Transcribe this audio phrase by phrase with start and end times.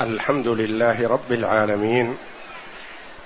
[0.00, 2.14] الحمد لله رب العالمين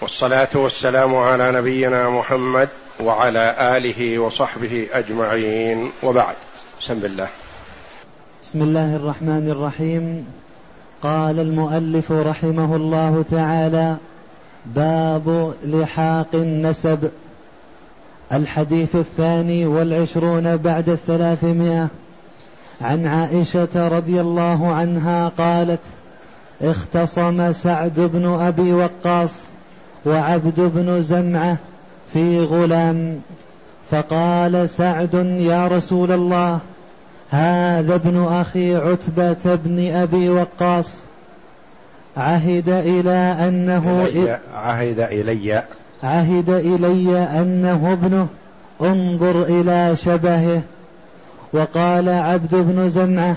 [0.00, 2.68] والصلاة والسلام على نبينا محمد
[3.00, 5.90] وعلى آله وصحبه أجمعين.
[6.02, 6.34] وبعد
[6.80, 7.28] بسم الله.
[8.44, 10.26] بسم الله الرحمن الرحيم.
[11.02, 13.96] قال المؤلف رحمه الله تعالى
[14.66, 17.10] باب لحاق النسب.
[18.32, 21.88] الحديث الثاني والعشرون بعد الثلاثمائة.
[22.80, 25.80] عن عائشة رضي الله عنها قالت
[26.62, 29.44] اختصم سعد بن أبي وقاص
[30.06, 31.56] وعبد بن زمعة
[32.12, 33.20] في غلام
[33.90, 36.58] فقال سعد يا رسول الله
[37.30, 41.04] هذا ابن أخي عتبة بن أبي وقاص.
[42.16, 45.62] عهد إلى أنه إلي عهد إلي.
[46.02, 48.26] عهد إلي أنه ابنه.
[48.80, 50.62] انظر إلى شبهه.
[51.52, 53.36] وقال عبد بن زمعة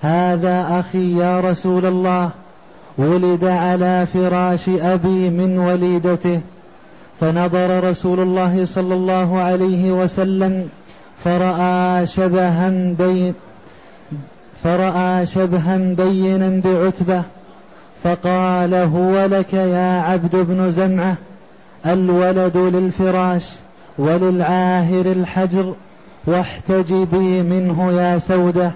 [0.00, 2.30] هذا أخي يا رسول الله.
[3.00, 6.40] ولد على فراش أبي من وليدته
[7.20, 10.68] فنظر رسول الله صلى الله عليه وسلم
[11.24, 13.34] فرأى شبها بين
[14.64, 17.22] فرأى شبها بينا بعتبة
[18.04, 21.14] فقال هو لك يا عبد بن زمعة
[21.86, 23.48] الولد للفراش
[23.98, 25.74] وللعاهر الحجر
[26.26, 28.70] واحتجبي منه يا سودة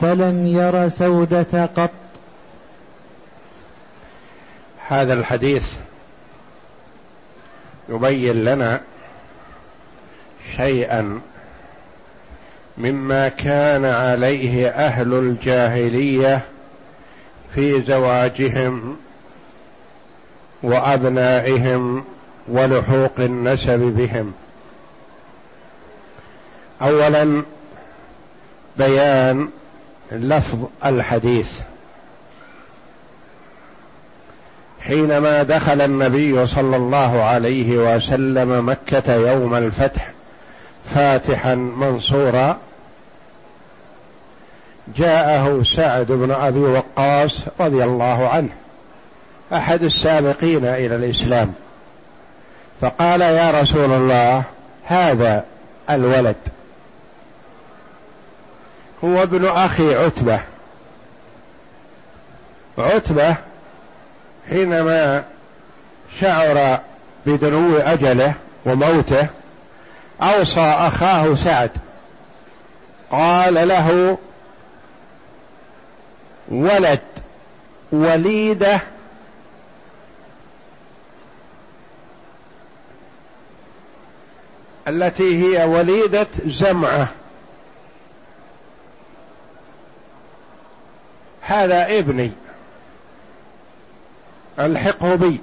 [0.00, 1.90] فلم ير سودة قط.
[4.88, 5.72] هذا الحديث
[7.88, 8.80] يبين لنا
[10.56, 11.20] شيئا
[12.78, 16.44] مما كان عليه أهل الجاهلية
[17.54, 18.96] في زواجهم
[20.62, 22.04] وأبنائهم
[22.48, 24.32] ولحوق النسب بهم.
[26.82, 27.42] اولا
[28.76, 29.48] بيان
[30.12, 31.60] لفظ الحديث.
[34.80, 40.10] حينما دخل النبي صلى الله عليه وسلم مكة يوم الفتح
[40.94, 42.58] فاتحا منصورا
[44.96, 48.48] جاءه سعد بن أبي وقاص رضي الله عنه
[49.52, 51.52] أحد السابقين إلى الإسلام.
[52.80, 54.42] فقال يا رسول الله
[54.84, 55.44] هذا
[55.90, 56.36] الولد
[59.04, 60.40] هو ابن أخي عتبة.
[62.78, 63.36] عتبة
[64.50, 65.24] حينما
[66.20, 66.80] شعر
[67.26, 68.34] بدنو أجله
[68.66, 69.26] وموته
[70.22, 71.70] أوصى أخاه سعد.
[73.10, 74.18] قال له
[76.48, 77.00] ولد
[77.92, 78.80] وليدة
[84.88, 87.08] التي هي وليدة زمعة.
[91.40, 92.32] هذا ابني.
[94.60, 95.40] ألحقه بي.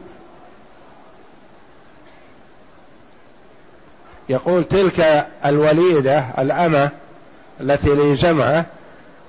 [4.30, 6.90] يقول تلك الوليدة الأمة
[7.62, 8.66] التي لزمعة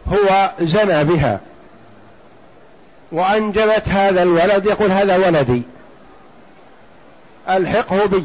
[0.09, 1.41] هو زنى بها.
[3.13, 5.63] وأنجبت هذا الولد يقول هذا ولدي.
[7.49, 8.25] ألحقه بي.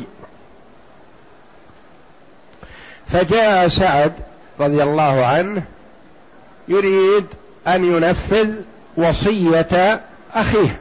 [3.08, 4.14] فجاء سعد
[4.60, 5.64] رضي الله عنه
[6.68, 7.26] يريد
[7.68, 8.50] أن ينفذ
[8.98, 10.02] وصية
[10.34, 10.80] أخيه.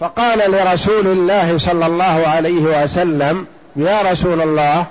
[0.00, 3.46] فقال لرسول الله صلى الله عليه وسلم
[3.76, 4.86] يا رسول الله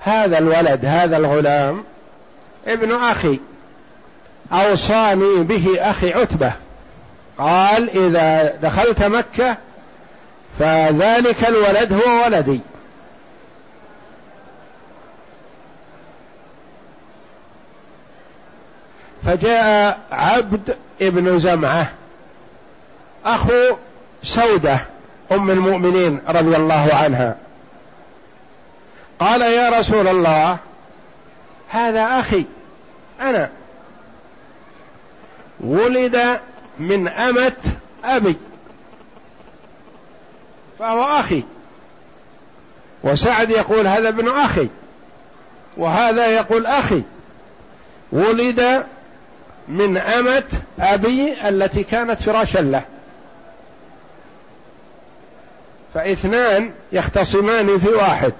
[0.00, 1.84] هذا الولد هذا الغلام
[2.66, 3.40] ابن أخي
[4.52, 6.52] أوصاني به أخي عتبة.
[7.38, 9.56] قال إذا دخلت مكة
[10.58, 12.60] فذلك الولد هو ولدي.
[19.24, 21.90] فجاء عبد ابن زمعة
[23.24, 23.76] أخو
[24.26, 24.80] سودة
[25.32, 27.36] أم المؤمنين رضي الله عنها.
[29.20, 30.56] قال يا رسول الله
[31.68, 32.44] هذا أخي
[33.20, 33.50] أنا.
[35.60, 36.40] ولد
[36.78, 37.52] من أمة
[38.04, 38.36] أبي
[40.78, 41.42] فهو أخي.
[43.02, 44.68] وسعد يقول هذا ابن أخي
[45.76, 47.02] وهذا يقول أخي.
[48.12, 48.84] ولد
[49.68, 50.44] من أمة
[50.80, 52.82] أبي التي كانت فراشا له.
[55.96, 58.32] فاثنان يختصمان في واحد.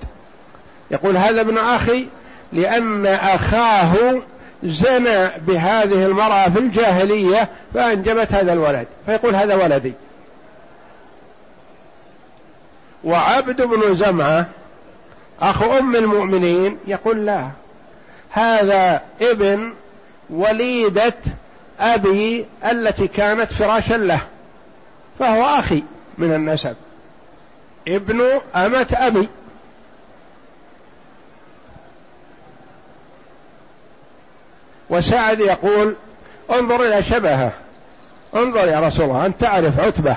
[0.91, 2.07] يقول هذا ابن أخي
[2.53, 4.23] لأن أخاه
[4.63, 8.87] زنى بهذه المرأة في الجاهلية فأنجبت هذا الولد.
[9.07, 9.93] فيقول هذا ولدي.
[13.05, 14.47] وعبد بن زمعة
[15.41, 17.49] اخو أم المؤمنين يقول لا
[18.31, 19.73] هذا ابن
[20.31, 21.15] وليدة
[21.81, 24.21] أبي التي كانت فراشا له
[25.19, 25.83] فهو أخي
[26.19, 26.77] من النسب.
[27.89, 29.29] ابن أمة أبي.
[34.91, 35.97] وسعد يقول
[36.51, 37.53] انظر إلى شبهه.
[38.35, 40.17] انظر يا رسول الله أنت تعرف عتبة.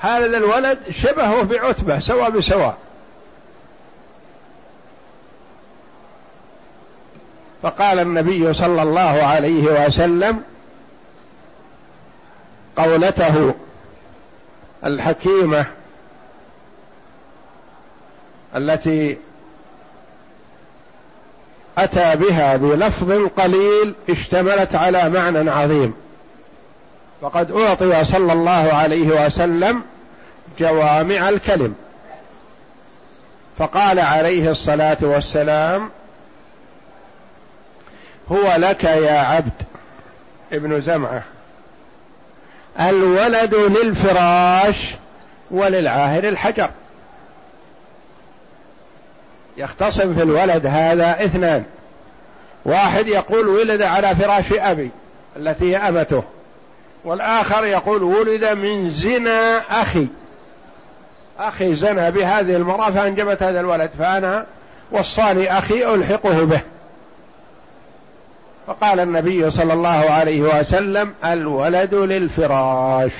[0.00, 2.76] هذا الولد شبهه بعتبة سواء بسواء.
[7.62, 10.42] فقال النبي صلى الله عليه وسلم
[12.76, 13.54] قولته
[14.84, 15.66] الحكيمة
[18.54, 19.18] التي
[21.78, 25.94] أتى بها بلفظ قليل اشتملت على معنى عظيم.
[27.22, 29.82] فقد أعطي صلى الله عليه وسلم
[30.58, 31.74] جوامع الكلم.
[33.58, 35.90] فقال عليه الصلاة والسلام
[38.32, 39.62] هو لك يا عبد
[40.52, 41.22] ابن زمعة
[42.80, 44.94] الولد للفراش
[45.50, 46.70] وللعاهر الحجر.
[49.56, 51.64] يختصم في الولد هذا اثنان.
[52.64, 54.90] واحد يقول ولد على فراش أبي
[55.36, 56.22] التي هي أمته.
[57.04, 60.06] والآخر يقول ولد من زنا أخي.
[61.38, 64.46] أخي زنى بهذه المرأة فأنجبت هذا الولد فأنا
[64.92, 66.60] وصاني أخي ألحقه به.
[68.66, 73.12] فقال النبي صلى الله عليه وسلم الولد للفراش.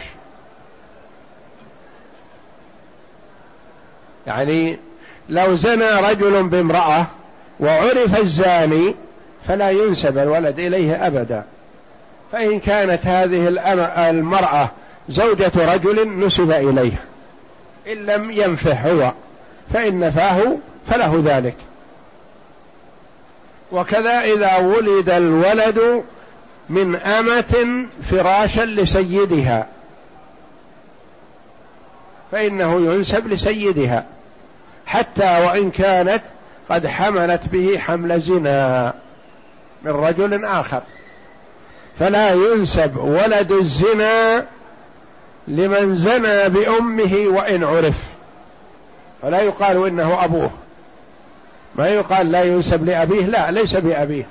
[4.27, 4.79] يعني
[5.29, 7.07] لو زنى رجل بامرأة
[7.61, 8.95] وعرف الزاني
[9.49, 11.45] فلا ينسب الولد إليه أبدا.
[12.33, 13.49] فإن كانت هذه
[14.11, 14.71] المرأة
[15.09, 16.93] زوجة رجل نسب إليه.
[17.87, 19.13] إن لم ينفه هو
[19.73, 20.57] فإن نفاه
[20.91, 21.57] فله ذلك.
[23.73, 26.03] وكذا إذا ولد الولد
[26.69, 29.67] من أمة فراشا لسيدها.
[32.33, 34.05] فإنه ينسب لسيدها.
[34.87, 36.23] حتى وإن كانت
[36.71, 38.93] قد حملت به حمل زنا
[39.83, 40.83] من رجل آخر.
[41.99, 44.47] فلا ينسب ولد الزنا
[45.49, 48.05] لمن زنى بأمه وإن عرف.
[49.23, 50.51] فلا يقال إنه أبوه.
[51.75, 54.27] ما يقال لا ينسب لأبيه لا ليس بأبيه.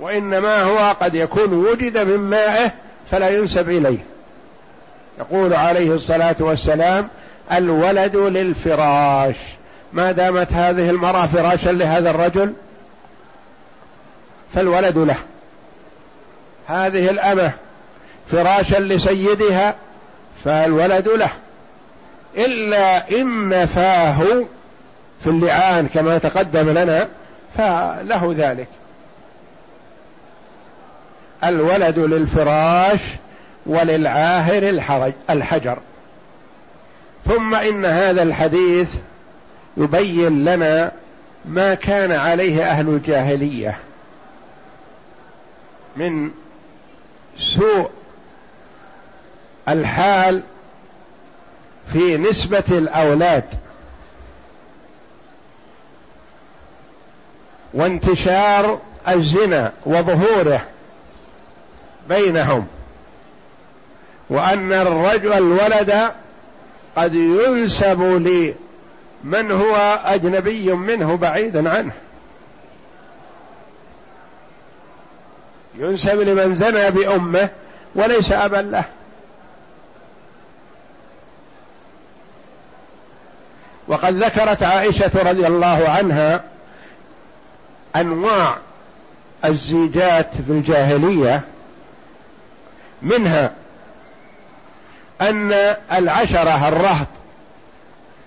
[0.00, 2.70] وإنما هو قد يكون وجد من مائه
[3.10, 3.98] فلا ينسب إليه.
[5.18, 7.08] يقول عليه الصلاة والسلام
[7.52, 9.36] الولد للفراش.
[9.92, 12.52] ما دامت هذه المرأة فراشا لهذا الرجل
[14.54, 15.16] فالولد له.
[16.66, 17.52] هذه الأمة
[18.30, 19.74] فراشا لسيدها
[20.44, 21.30] فالولد له.
[22.36, 24.18] إلا إن نفاه
[25.24, 27.08] في اللعان كما تقدم لنا
[27.56, 28.68] فله ذلك.
[31.44, 33.00] الولد للفراش
[33.66, 34.62] وللعاهر
[35.30, 35.78] الحجر.
[37.24, 38.94] ثم إن هذا الحديث
[39.76, 40.92] يبين لنا
[41.44, 43.78] ما كان عليه أهل الجاهلية
[45.96, 46.30] من
[47.38, 47.90] سوء
[49.68, 50.42] الحال
[51.92, 53.44] في نسبة الأولاد
[57.74, 60.60] وانتشار الزنا وظهوره
[62.08, 62.66] بينهم
[64.30, 66.12] وأن الرجل الولد
[66.98, 71.92] قد ينسب لمن هو أجنبي منه بعيدا عنه.
[75.78, 77.48] ينسب لمن زنى بأمه
[77.94, 78.84] وليس أبا له.
[83.88, 86.44] وقد ذكرت عائشة رضي الله عنها
[87.96, 88.56] أنواع
[89.44, 91.40] الزيجات في الجاهلية
[93.02, 93.52] منها
[95.20, 95.52] أن
[95.92, 97.06] العشرة الرهط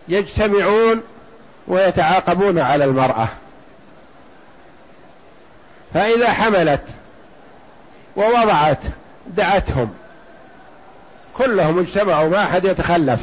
[0.08, 1.02] يجتمعون
[1.68, 3.28] ويتعاقبون على المرأة.
[5.94, 6.82] فإذا حملت
[8.16, 8.80] ووضعت
[9.28, 9.94] دعتهم
[11.38, 13.20] كلهم اجتمعوا ما أحد يتخلف.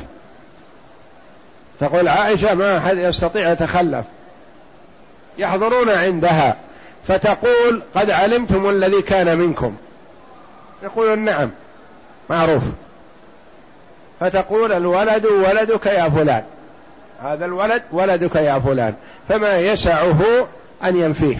[1.80, 4.04] تقول عائشة ما أحد يستطيع يتخلف.
[5.38, 6.56] يحضرون عندها
[7.08, 9.76] فتقول قد علمتم الذي كان منكم.
[10.82, 11.50] يقولون نعم
[12.30, 12.62] معروف.
[14.20, 16.42] فتقول الولد ولدك يا فلان.
[17.22, 18.94] هذا الولد ولدك يا فلان.
[19.28, 20.48] فما يسعه
[20.84, 21.38] أن ينفيه.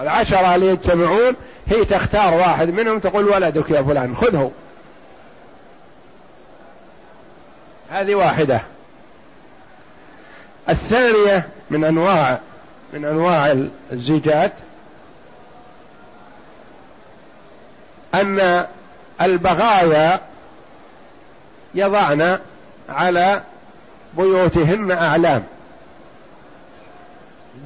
[0.00, 1.34] العشرة اللي يجتمعون
[1.66, 4.50] هي تختار واحد منهم تقول ولدك يا فلان خذه.
[7.90, 8.60] هذه واحدة.
[10.68, 12.38] الثانية من أنواع
[12.92, 13.56] من أنواع
[13.92, 14.52] الزيجات
[18.14, 18.66] أن
[19.20, 20.20] البغايا
[21.74, 22.38] يضعن
[22.88, 23.42] على
[24.16, 25.42] بيوتهن أعلام.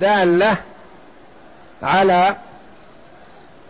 [0.01, 0.57] دالة
[1.83, 2.37] على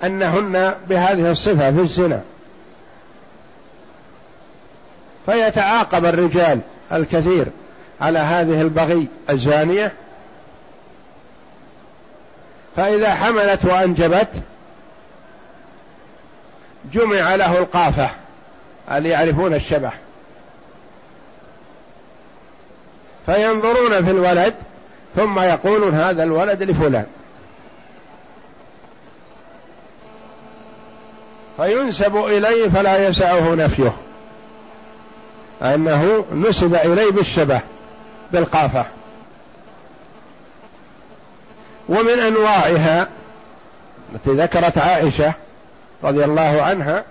[0.05, 2.23] أنهن بهذه الصفة في الزنا.
[5.27, 6.61] فيتعاقب الرجال
[6.93, 7.47] الكثير
[8.01, 9.93] على هذه البغي الزانية.
[12.77, 14.29] فإذا حملت وأنجبت
[16.93, 18.11] جمع له القافة.
[18.91, 19.93] اللي يعرفون الشبح؟
[23.27, 24.55] فينظرون في الولد
[25.17, 27.07] ثم يقولون هذا الولد لفلان.
[31.57, 33.93] فينسب إليه فلا يسعه نفيه.
[35.63, 37.61] أنه نسب إليه بالشبه
[38.33, 38.85] بالقافة.
[41.89, 43.09] ومن أنواعها
[44.15, 45.33] التي ذكرت عائشة
[46.05, 47.05] رضي الله عنها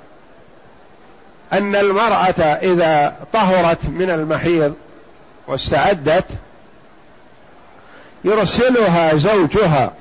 [1.53, 4.73] أن المرأة إذا طهرت من المحيض
[5.47, 6.25] واستعدت
[8.23, 9.93] يرسلها زوجها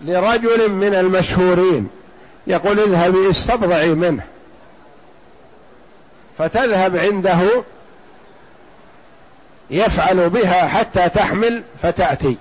[0.00, 1.88] لرجل من المشهورين
[2.46, 4.22] يقول اذهبي استبضعي منه.
[6.38, 7.38] فتذهب عنده
[9.70, 12.36] يفعل بها حتى تحمل فتأتي.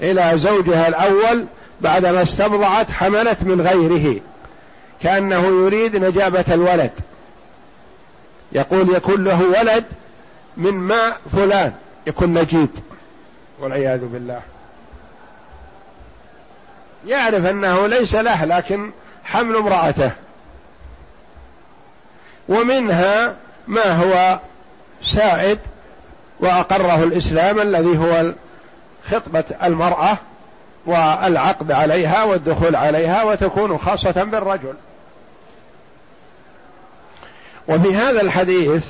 [0.00, 1.46] إلى زوجها الأول
[1.80, 4.20] بعدما استبضعت حملت من غيره
[5.00, 6.92] كأنه يريد نجابة الولد.
[8.52, 9.84] يقول يكون له ولد
[10.56, 11.72] من ماء فلان
[12.06, 12.68] يكون نجيب.
[13.60, 14.40] والعياذ بالله.
[17.06, 18.90] يعرف أنه ليس له لكن
[19.24, 20.10] حمل امرأته.
[22.48, 24.40] ومنها ما هو
[25.02, 25.58] سائد
[26.40, 28.32] وأقره الإسلام الذي هو
[29.10, 30.18] خطبة المرأة
[30.86, 34.74] والعقد عليها والدخول عليها وتكون خاصة بالرجل.
[37.68, 38.86] وفي هذا الحديث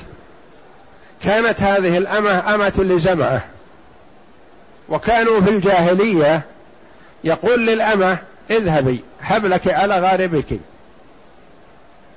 [1.23, 3.41] كانت هذه الأمة أمة لزمعة
[4.89, 6.41] وكانوا في الجاهلية
[7.23, 8.17] يقول للأمة
[8.51, 10.59] اذهبي حبلك على غاربك.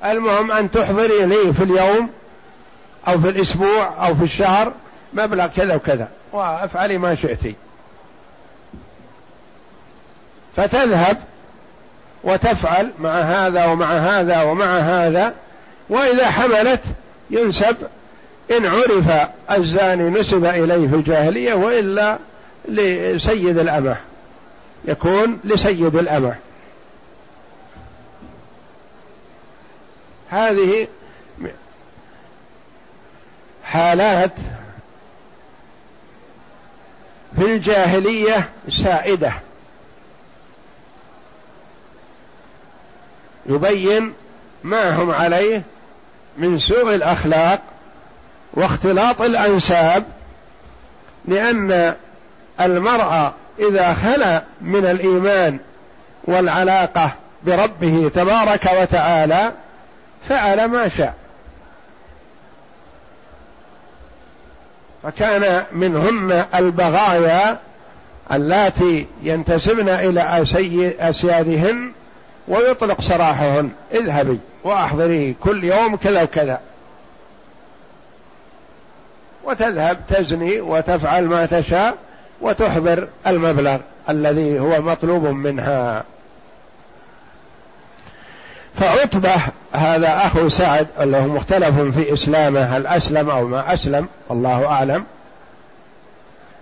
[0.04, 2.10] المهم أن تحضري لي في اليوم
[3.08, 4.72] أو في الأسبوع أو في الشهر
[5.12, 7.54] مبلغ كذا وكذا وأفعلي ما شئتِ.
[10.56, 11.16] فتذهب
[12.24, 15.34] وتفعل مع هذا ومع هذا ومع هذا
[15.88, 16.80] وإذا حملت
[17.30, 17.76] ينسب
[18.50, 22.18] إن عرف الزاني نسب إليه في الجاهلية وإلا
[22.68, 23.96] لسيد الأمة
[24.84, 26.34] يكون لسيد الأمة.
[30.30, 30.88] هذه
[33.64, 34.32] حالات
[37.36, 39.32] في الجاهلية سائده
[43.46, 44.12] يبين
[44.64, 45.62] ما هم عليه
[46.38, 47.60] من سوء الأخلاق
[48.54, 50.04] واختلاط الأنساب
[51.24, 51.94] لأن
[52.60, 55.58] المرء إذا خلا من الإيمان
[56.24, 59.52] والعلاقة بربه تبارك وتعالى
[60.28, 61.14] فعل ما شاء.
[65.02, 67.58] فكان منهن البغايا
[68.32, 70.42] اللاتي ينتسبن إلى
[71.00, 71.92] أسيادهن
[72.50, 73.70] ويطلق سراحهن.
[73.94, 76.60] اذهبي واحضري كل يوم كذا وكذا.
[79.44, 81.94] وتذهب تزني وتفعل ما تشاء
[82.40, 83.78] وتحضر المبلغ
[84.08, 86.04] الذي هو مطلوب منها.
[88.76, 89.34] فعتبة
[89.72, 95.04] هذا أخو سعد له مختلف في إسلامه هل أسلم أو ما أسلم والله أعلم.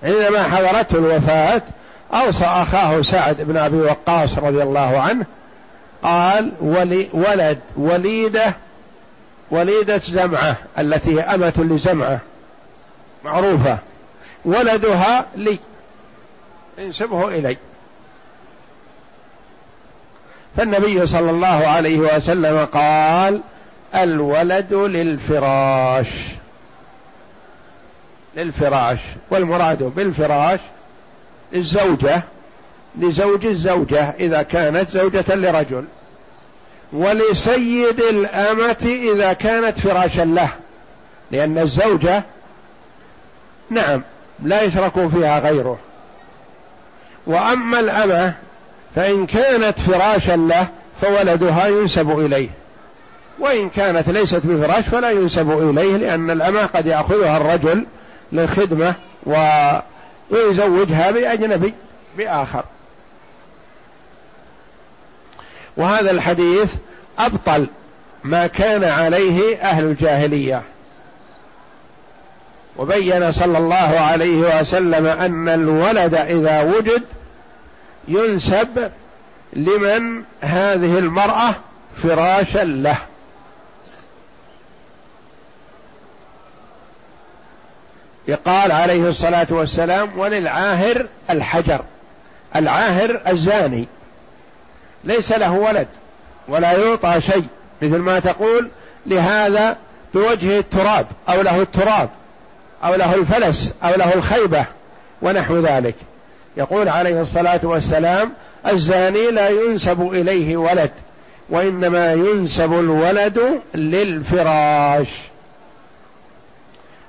[0.02, 1.62] عندما حضرته الوفاة
[2.14, 5.26] أوصى أخاه سعد بن أبي وقاص رضي الله عنه
[6.02, 8.57] قال ولي ولد وليدة
[9.50, 12.21] وليدة زمعة التي هي أمة لزمعة
[13.25, 13.78] معروفة.
[14.45, 15.59] ولدها لي.
[16.78, 17.57] انسبه إلي.
[20.57, 23.40] فالنبي صلى الله عليه وسلم قال
[23.95, 26.09] الولد للفراش.
[28.37, 28.99] للفراش.
[29.31, 30.61] والمراد بالفراش
[31.55, 32.23] الزوجة.
[32.99, 35.85] لزوج الزوجة إذا كانت زوجة لرجل.
[36.92, 40.49] ولسيد الأمة إذا كانت فراشا له.
[41.30, 42.23] لأن الزوجة
[43.71, 44.02] نعم
[44.42, 45.78] لا يشرك فيها غيره.
[47.26, 48.35] وأما الأمة
[48.95, 50.66] فإن كانت فراشا له
[51.00, 52.49] فولدها ينسب إليه.
[53.38, 57.87] وإن كانت ليست بفراش فلا ينسب إليه لأن الأمة قد يأخذها الرجل
[58.33, 58.95] للخدمة
[60.30, 61.75] ويزوجها بأجنبي
[62.18, 62.64] بآخر.
[65.78, 66.75] وهذا الحديث
[67.18, 67.66] أبطل
[68.25, 70.62] ما كان عليه أهل الجاهلية.
[72.76, 77.02] وبين صلى الله عليه وسلم أن الولد إذا وجد
[78.08, 78.90] ينسب
[79.52, 81.54] لمن هذه المرأة
[82.02, 82.97] فراشا له.
[88.28, 91.80] يقال عليه الصلاة والسلام وللعاهر الحجر
[92.56, 93.88] العاهر الزاني.
[95.09, 95.87] ليس له ولد
[96.49, 97.47] ولا يعطى شيء
[97.83, 98.71] مثل ما تقول
[99.07, 99.77] لهذا
[100.15, 102.09] بوجه التراب أو له التراب
[102.85, 104.65] أو له الفلس أو له الخيبة
[105.23, 105.95] ونحو ذلك.
[106.57, 108.33] يقول عليه الصلاة والسلام
[108.67, 110.91] الزاني لا ينسب إليه ولد
[111.50, 115.09] وإنما ينسب الولد للفراش.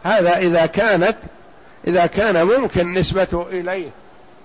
[0.03, 1.17] هذا إذا كانت
[1.87, 3.89] إذا كان ممكن نسبته إليه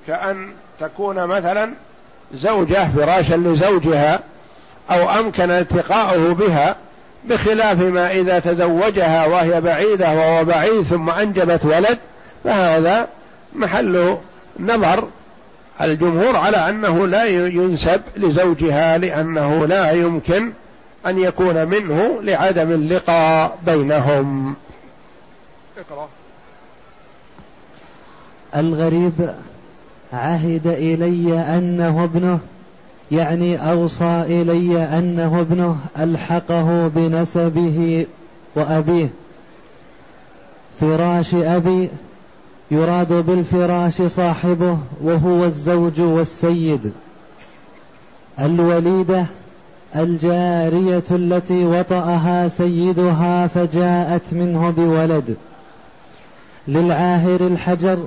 [0.07, 1.71] كأن تكون مثلا
[2.35, 4.21] زوجة فراشا لزوجها
[4.91, 6.77] أو أمكن التقاؤه بها
[7.25, 11.99] بخلاف ما إذا تزوجها وهي بعيدة وهو بعيد ثم أنجبت ولد
[12.45, 13.09] فهذا
[13.55, 14.17] محل
[14.61, 15.09] نظر
[15.81, 20.53] الجمهور على أنه لا ينسب لزوجها لأنه لا يمكن
[21.07, 24.55] أن يكون منه لعدم اللقاء بينهم.
[25.79, 26.09] اقرأ.
[28.57, 29.35] الغريب
[30.15, 32.39] عهد إلي أنه ابنه
[33.13, 38.07] يعني أوصى إلي أنه ابنه ألحقه بنسبه
[38.57, 39.09] وأبيه.
[40.81, 41.89] فراش أبي
[42.71, 46.93] يراد بالفراش صاحبه وهو الزوج والسيد.
[48.41, 49.27] الوليدة
[49.97, 55.37] الجارية التي وطأها سيدها فجاءت منه بولد.
[56.69, 57.99] للعاهر الحجر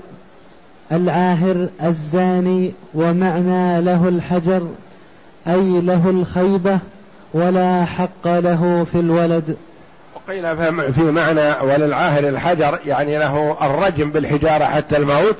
[0.91, 4.67] العاهر الزاني ومعنى له الحجر
[5.47, 6.79] أي له الخيبة
[7.33, 9.57] ولا حق له في الولد.
[10.15, 10.57] وقيل
[10.93, 15.35] في معنى وللعاهر الحجر يعني له الرجم بالحجارة حتى الموت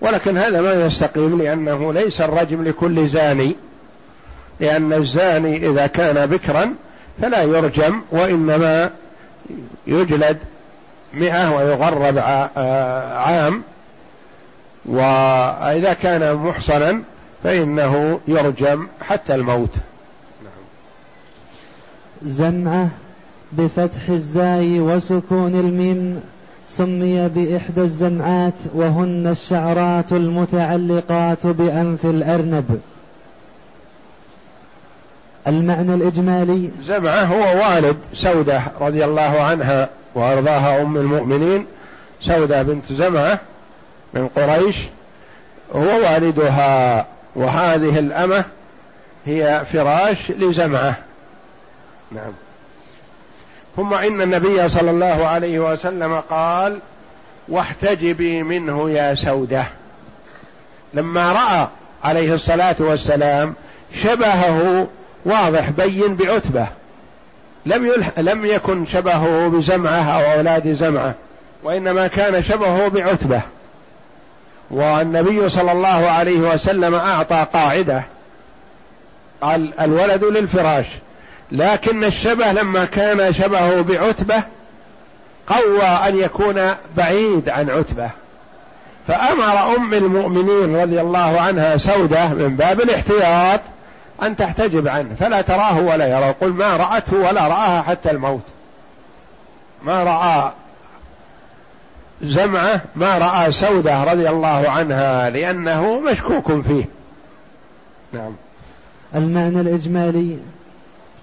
[0.00, 3.56] ولكن هذا ما يستقيم لأنه ليس الرجم لكل زاني.
[4.60, 6.74] لأن الزاني إذا كان بكرا
[7.22, 8.90] فلا يرجم وإنما
[9.86, 10.38] يجلد
[11.14, 12.18] مئة ويغرب
[13.16, 13.62] عام.
[14.86, 17.02] وإذا كان محصنا
[17.44, 19.74] فإنه يرجم حتى الموت
[20.44, 20.52] نعم.
[22.22, 22.88] زمعة
[23.52, 26.20] بفتح الزاي وسكون الميم
[26.68, 32.80] سمي بإحدى الزمعات وهن الشعرات المتعلقات بأنف الأرنب
[35.46, 41.66] المعنى الإجمالي زمعة هو والد سودة رضي الله عنها وأرضاها أم المؤمنين
[42.20, 43.40] سودة بنت زمعة
[44.14, 44.76] من قريش
[45.74, 48.44] هو والدها وهذه الأمة
[49.26, 50.94] هي فراش لزمعة
[52.12, 52.32] نعم.
[53.76, 56.78] ثم إن النبي صلى الله عليه وسلم قال
[57.48, 59.66] واحتجبي منه يا سودة.
[60.94, 61.68] لما رأى
[62.04, 63.54] عليه الصلاة والسلام
[63.94, 64.86] شبهه
[65.24, 66.66] واضح بين بعتبة.
[67.66, 71.14] لم لم يكن شبهه بزمعة أو أولاد زمعة
[71.62, 73.40] وإنما كان شبهه بعتبة.
[74.72, 78.02] والنبي صلى الله عليه وسلم أعطى قاعدة.
[79.42, 80.86] قال الولد للفراش.
[81.52, 84.42] لكن الشبه لما كان شبهه بعتبة
[85.46, 88.10] قوى أن يكون بعيد عن عتبة.
[89.08, 93.60] فأمر أم المؤمنين رضي الله عنها سودة من باب الاحتياط
[94.22, 95.14] أن تحتجب عنه.
[95.20, 98.46] فلا تراه ولا يرى قل ما رأته ولا رآها حتى الموت.
[99.82, 100.52] ما رأى
[102.22, 106.84] زمعة ما رأى سودة رضي الله عنها لأنه مشكوك فيه.
[108.12, 108.32] نعم.
[109.14, 110.36] المعنى الإجمالي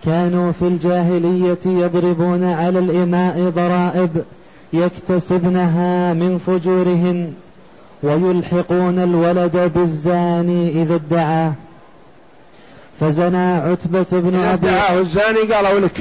[0.05, 4.23] كانوا في الجاهلية يضربون على الإماء ضرائب
[4.73, 7.33] يكتسبنها من فجورهن
[8.03, 11.53] ويلحقون الولد بالزاني إذا ادعاه.
[12.99, 15.97] فزنى عتبة بن أبي ادعاه الزاني قالوا لك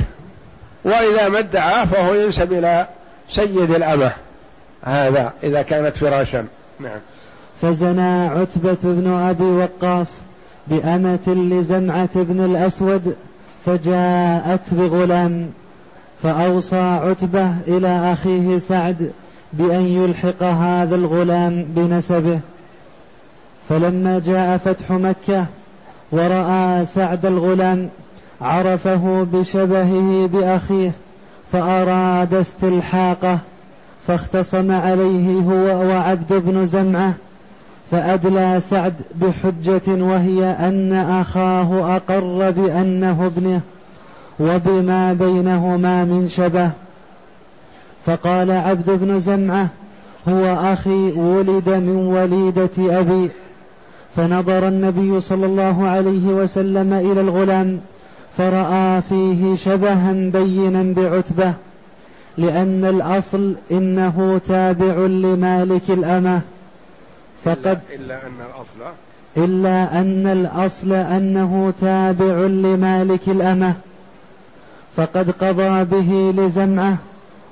[0.84, 2.86] وإذا ما ادعاه فهو ينسب إلى
[3.30, 4.12] سيد الأمة.
[4.82, 6.46] هذا إذا كانت فراشا.
[6.80, 6.98] نعم.
[7.62, 10.18] فزنى عتبة بن أبي وقاص
[10.66, 13.16] بأمة لزمعة بن الأسود
[13.66, 15.50] فجاءت بغلام
[16.22, 19.10] فأوصى عتبة إلى أخيه سعد
[19.52, 22.40] بأن يلحق هذا الغلام بنسبه.
[23.68, 25.46] فلما جاء فتح مكة
[26.12, 27.88] ورأى سعد الغلام
[28.40, 30.92] عرفه بشبهه بأخيه
[31.52, 33.38] فأراد استلحاقه.
[34.08, 37.14] فاختصم عليه هو وعبد بن زمعة
[37.90, 43.60] فأدلى سعد بحجة وهي أن أخاه أقر بأنه ابنه
[44.40, 46.70] وبما بينهما من شبه.
[48.06, 49.68] فقال عبد بن زمعة
[50.28, 53.30] هو أخي ولد من وليدة أبي.
[54.16, 57.80] فنظر النبي صلى الله عليه وسلم إلى الغلام
[58.38, 61.52] فرأى فيه شبها بينا بعتبة.
[62.38, 66.40] لأن الأصل إنه تابع لمالك الأمة.
[67.44, 68.94] فقد إلا أن الأصل.
[69.36, 73.74] إلا أن الأصل أنه تابع لمالك الأمة.
[74.96, 76.96] فقد قضى به لزمعة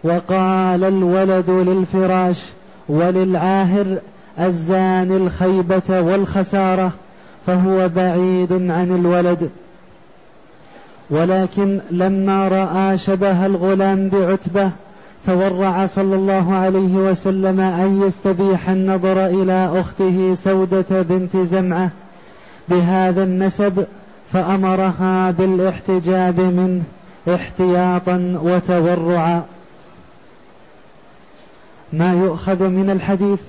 [0.04, 2.42] وقال الولد للفراش
[2.88, 3.98] وللعاهر
[4.40, 6.92] الزاني الخيبة والخسارة
[7.46, 9.50] فهو بعيد عن الولد.
[11.10, 14.70] ولكن لما رأى شبه الغلام بعتبة
[15.26, 21.90] تورع صلى الله عليه وسلم أن يستبيح النظر إلى أخته سودة بنت زمعة
[22.68, 23.86] بهذا النسب
[24.32, 26.82] فأمرها بالاحتجاب منه
[27.34, 29.42] احتياطا وتورعا.
[31.92, 33.40] ما يؤخذ من الحديث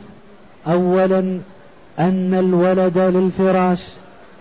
[0.67, 1.20] اولا
[2.00, 3.84] أن الولد للفراش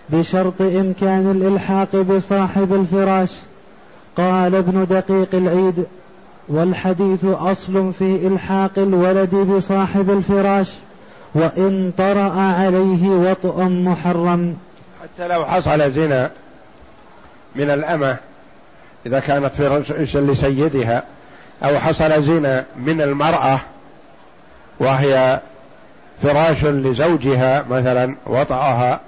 [0.09, 3.33] بشرط إمكان الإلحاق بصاحب الفراش.
[4.17, 5.85] قال ابن دقيق العيد
[6.47, 10.71] والحديث أصل في إلحاق الولد بصاحب الفراش
[11.35, 14.55] وإن طرأ عليه وطء محرم.
[15.03, 16.31] حتى لو حصل زنا
[17.55, 18.17] من الأمة
[19.05, 21.03] إذا كانت فراشا لسيدها
[21.63, 23.59] أو حصل زنا من المرأة
[24.79, 25.39] وهي
[26.23, 28.99] فراش لزوجها مثلا وطأها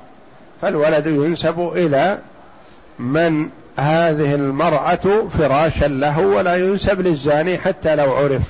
[0.62, 2.18] فالولد ينسب إلى
[3.00, 8.42] من هذه المرأة فراشا له ولا ينسب للزاني حتى لو عرف.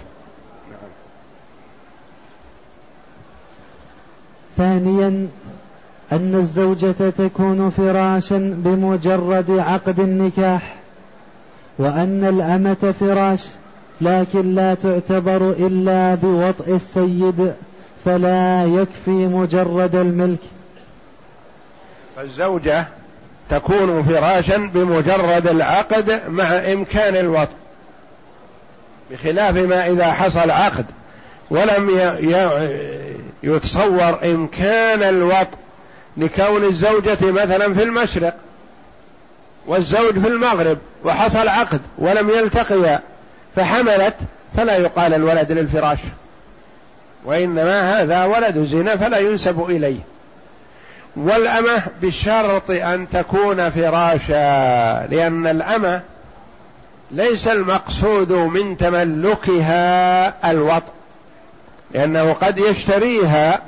[4.57, 5.27] ثانيا
[6.11, 10.75] أن الزوجة تكون فراشا بمجرد عقد النكاح
[11.77, 13.45] وأن الأمة فراش
[14.01, 17.53] لكن لا تعتبر إلا بوطء السيد
[18.05, 20.39] فلا يكفي مجرد الملك.
[22.19, 22.87] فالزوجة
[23.49, 27.55] تكون فراشا بمجرد العقد مع إمكان الوطء
[29.11, 30.85] بخلاف ما إذا حصل عقد
[31.49, 31.89] ولم
[33.43, 35.57] يتصور إمكان الوطء
[36.17, 38.33] لكون الزوجة مثلا في المشرق
[39.67, 42.99] والزوج في المغرب وحصل عقد ولم يلتقيا
[43.55, 44.15] فحملت
[44.57, 45.99] فلا يقال الولد للفراش
[47.25, 49.99] وإنما هذا ولد زنا فلا ينسب إليه.
[51.19, 56.01] والأمة بشرط أن تكون فراشا لأن الأمة
[57.11, 60.91] ليس المقصود من تملكها الوطء
[61.91, 63.61] لأنه قد يشتريها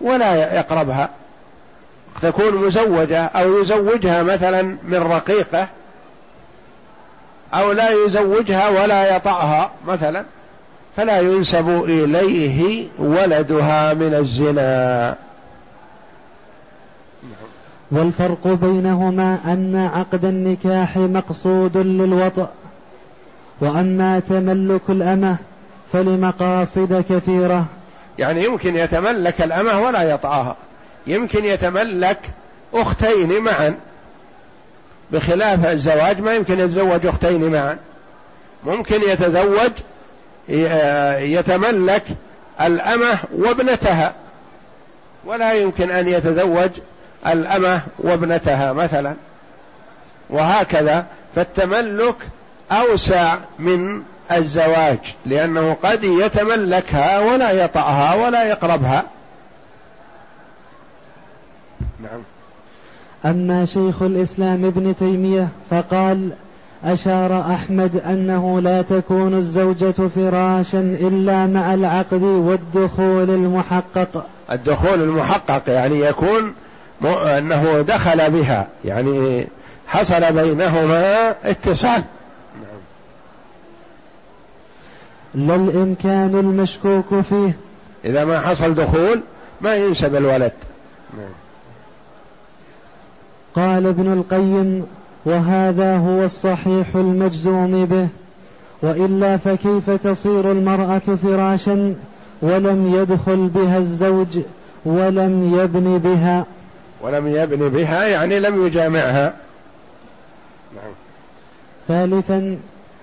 [0.00, 1.08] ولا يقربها.
[2.22, 5.68] تكون مزوجة أو يزوجها مثلا من رقيقة
[7.54, 10.24] أو لا يزوجها ولا يطأها مثلا
[10.96, 15.14] فلا ينسب إليه ولدها من الزنا.
[17.94, 22.50] والفرق بينهما أن عقد النكاح مقصود للوطأ
[23.60, 25.36] وأما تملك الأمة
[25.92, 27.64] فلمقاصد كثيرة.
[28.18, 30.56] يعني يمكن يتملك الأمة ولا يطأها.
[31.06, 32.18] يمكن يتملك
[32.74, 33.74] أختين معا.
[35.12, 37.76] بخلاف الزواج ما يمكن يتزوج أختين معا.
[38.66, 39.70] ممكن يتزوج
[41.18, 42.04] يتملك
[42.60, 44.12] الأمة وابنتها.
[45.24, 46.70] ولا يمكن أن يتزوج
[47.26, 49.14] الأمة وابنتها مثلا.
[50.30, 52.16] وهكذا فالتملك
[52.72, 59.04] أوسع من الزواج لأنه قد يتملكها ولا يطأها ولا يقربها.
[62.00, 62.22] نعم.
[63.24, 66.30] أما شيخ الإسلام ابن تيمية فقال
[66.84, 74.26] أشار أحمد أنه لا تكون الزوجة فراشا إلا مع العقد والدخول المحقق.
[74.52, 76.54] الدخول المحقق يعني يكون
[77.06, 78.66] أنه دخل بها.
[78.84, 79.46] يعني
[79.86, 82.02] حصل بينهما اتصال.
[85.34, 87.56] لا الإمكان المشكوك فيه.
[88.04, 89.20] إذا ما حصل دخول
[89.60, 90.52] ما ينسب الولد.
[91.18, 91.28] نعم.
[93.54, 94.86] قال ابن القيم
[95.24, 98.08] وهذا هو الصحيح المجزوم به.
[98.82, 101.94] وإلا فكيف تصير المرأة فراشا
[102.42, 104.38] ولم يدخل بها الزوج
[104.84, 106.44] ولم يبن بها؟
[107.04, 109.34] ولم يبن بها يعني لم يجامعها.
[110.74, 110.92] نعم.
[111.88, 112.58] ثالثا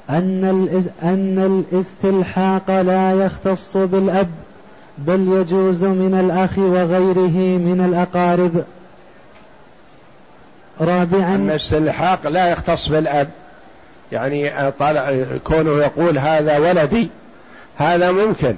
[0.09, 4.29] أن أن الاستلحاق لا يختص بالأب
[4.97, 8.65] بل يجوز من الأخ وغيره من الأقارب.
[10.81, 13.29] رابعا أن الاستلحاق لا يختص بالأب.
[14.11, 17.09] يعني طالع كونه يقول هذا ولدي
[17.77, 18.55] هذا ممكن.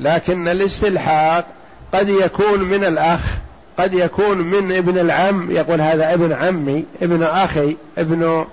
[0.00, 1.46] لكن الاستلحاق
[1.92, 3.38] قد يكون من الأخ
[3.78, 8.44] قد يكون من ابن العم يقول هذا ابن عمي ابن أخي ابن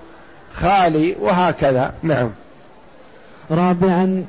[0.55, 1.93] خالي وهكذا.
[2.03, 2.29] نعم.
[3.51, 4.25] رابعا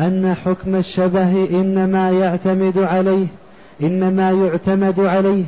[0.00, 3.26] أن حكم الشبه إنما يعتمد عليه
[3.82, 5.44] إنما يعتمد عليه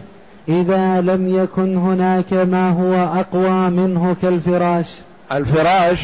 [0.49, 4.95] إذا لم يكن هناك ما هو أقوى منه كالفراش.
[5.33, 6.01] الفراش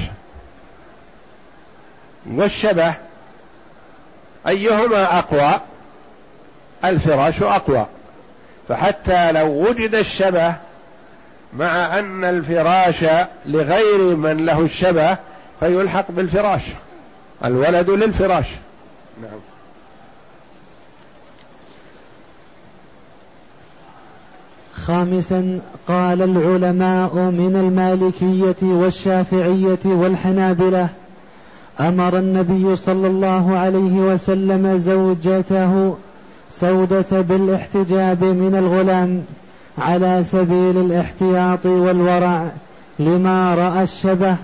[2.30, 2.94] والشبه
[4.48, 5.60] أيهما أقوى؟
[6.84, 7.86] الفراش أقوى.
[8.70, 10.54] فحتى لو وجد الشبه
[11.56, 13.04] مع أن الفراش
[13.46, 15.16] لغير من له الشبه
[15.60, 16.62] فيلحق بالفراش.
[17.44, 18.46] الولد للفراش.
[19.22, 19.40] نعم.
[24.74, 30.88] خامسا قال العلماء من المالكية والشافعية والحنابلة
[31.80, 35.96] أمر النبي صلى الله عليه وسلم زوجته
[36.50, 39.24] سودة بالاحتجاب من الغلام
[39.78, 42.48] على سبيل الاحتياط والورع
[42.98, 44.36] لما رأى الشبه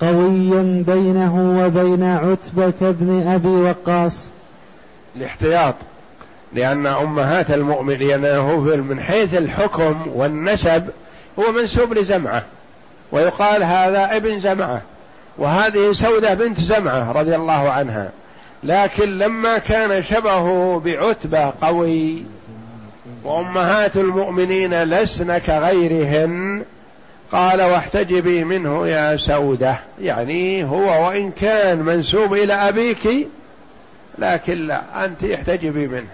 [0.00, 4.28] قويا بينه وبين عتبة بن أبي وقاص.
[5.16, 5.74] الاحتياط
[6.52, 10.84] لأن أمهات المؤمن لأنه من حيث الحكم والنسب
[11.38, 12.42] هو منسوب لزمعة
[13.12, 14.82] ويقال هذا ابن زمعة
[15.38, 18.10] وهذه سودة بنت زمعة رضي الله عنها.
[18.62, 22.24] لكن لما كان شبهه بعتبة قوي
[23.24, 26.62] وأمهات المؤمنين لسن كغيرهن
[27.32, 29.78] قال واحتجبي منه يا سودة.
[30.00, 33.28] يعني هو وإن كان منسوب إلى أبيك
[34.18, 36.10] لكن لا أنت احتجبي منه.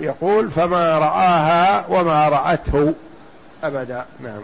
[0.00, 2.94] يقول فما رآها وما رأته
[3.64, 4.04] أبدا.
[4.20, 4.42] نعم.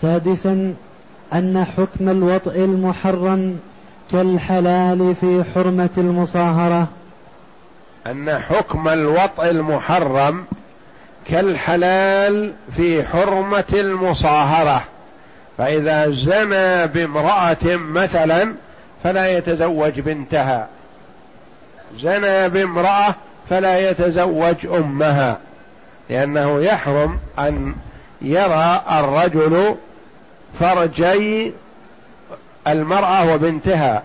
[0.00, 0.74] سادسا
[1.32, 3.58] أن حكم الوطء المحرم
[4.12, 6.88] كالحلال في حرمة المصاهرة.
[8.06, 10.44] أن حكم الوطء المحرم
[11.26, 14.82] كالحلال في حرمة المصاهرة.
[15.58, 18.54] فإذا زنى بامرأة مثلا
[19.04, 20.68] فلا يتزوج بنتها.
[22.00, 23.14] زنى بامرأة
[23.50, 25.38] فلا يتزوج أمها
[26.10, 27.74] لأنه يحرم أن
[28.22, 29.76] يرى الرجل
[30.60, 31.52] فرجي
[32.72, 34.02] المرأة وبنتها.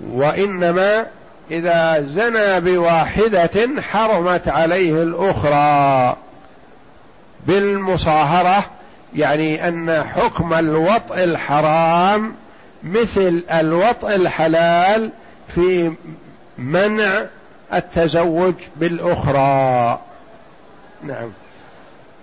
[0.00, 1.06] وإنما
[1.50, 6.16] إذا زنى بواحدة حرمت عليه الأخرى.
[7.46, 8.66] بالمصاهرة
[9.16, 12.34] يعني أن حكم الوطء الحرام
[12.82, 15.10] مثل الوطء الحلال
[15.54, 15.92] في
[16.58, 17.24] منع
[17.74, 19.98] التزوج بالأخرى.
[21.02, 21.30] نعم.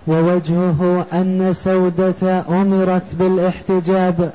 [0.07, 4.31] ووجهه أن سودة أمرت بالاحتجاب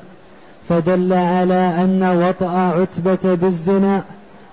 [0.69, 4.03] فدل على أن وطأ عتبة بالزنا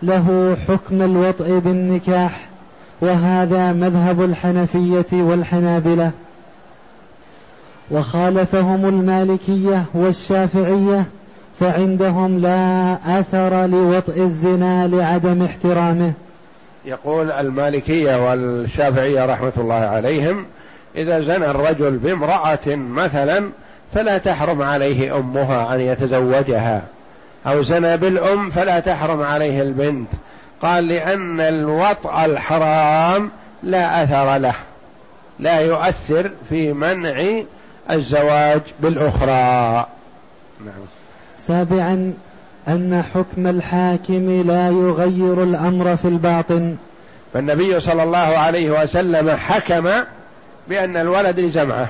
[0.02, 2.40] له حكم الوطء بالنكاح
[3.00, 6.10] وهذا مذهب الحنفية والحنابلة.
[7.90, 11.04] وخالفهم المالكية والشافعية
[11.60, 16.12] فعندهم لا أثر لوطئ الزنا لعدم احترامه.
[16.84, 20.44] يقول المالكية والشافعية رحمة الله عليهم
[20.98, 23.50] إذا زنى الرجل بامرأة مثلا
[23.94, 26.82] فلا تحرم عليه أمها أن يتزوجها.
[27.46, 30.08] أو زنى بالأم فلا تحرم عليه البنت.
[30.62, 33.30] قال لأن الوطأ الحرام
[33.62, 34.54] لا أثر له.
[35.40, 37.24] لا يؤثر في منع
[37.90, 39.86] الزواج بالأخرى.
[40.64, 40.84] نعم.
[41.36, 42.12] سابعا
[42.68, 46.76] أن حكم الحاكم لا يغير الأمر في الباطن.
[47.34, 49.90] فالنبي صلى الله عليه وسلم حكم
[50.68, 51.88] بأن الولد لجمعة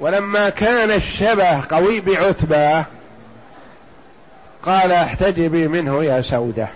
[0.00, 2.84] ولما كان الشبه قوي بعتبة
[4.62, 6.68] قال احتجبي منه يا سودة.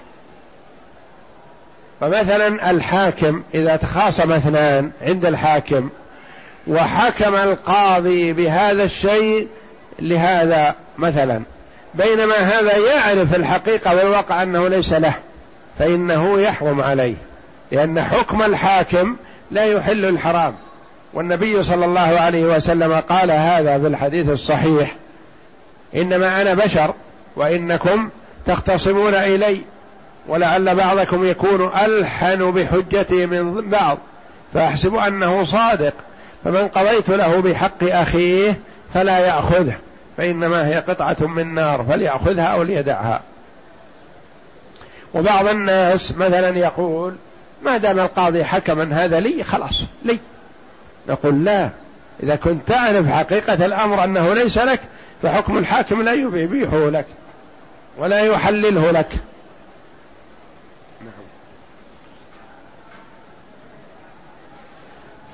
[2.01, 5.89] فمثلا الحاكم إذا تخاصم اثنان عند الحاكم
[6.67, 9.49] وحكم القاضي بهذا الشيء
[9.99, 11.43] لهذا مثلا.
[11.95, 15.15] بينما هذا يعرف الحقيقة والواقع أنه ليس له
[15.79, 17.15] فإنه يحرم عليه
[17.73, 19.17] لأن حكم الحاكم
[19.51, 20.55] لا يحل الحرام.
[21.15, 24.95] والنبي صلى الله عليه وسلم قال هذا في الحديث الصحيح
[25.97, 26.95] إنما أنا بشر
[27.37, 28.09] وإنكم
[28.47, 29.61] تختصمون إلي
[30.29, 33.99] ولعل بعضكم يكون ألحن بحجتي من بعض
[34.55, 35.93] فأحسب أنه صادق
[36.45, 38.59] فمن قضيت له بحق أخيه
[38.95, 39.77] فلا يأخذه
[40.17, 43.21] فإنما هي قطعة من نار فليأخذها أو ليدعها.
[45.15, 47.15] وبعض الناس مثلا يقول
[47.63, 50.19] ما دام القاضي حكما هذا لي خلاص لي.
[51.09, 51.71] نقول لا.
[52.23, 54.81] إذا كنت تعرف حقيقة الأمر أنه ليس لك
[55.23, 57.07] فحكم الحاكم لا يبيحه لك
[57.99, 59.09] ولا يحلله لك.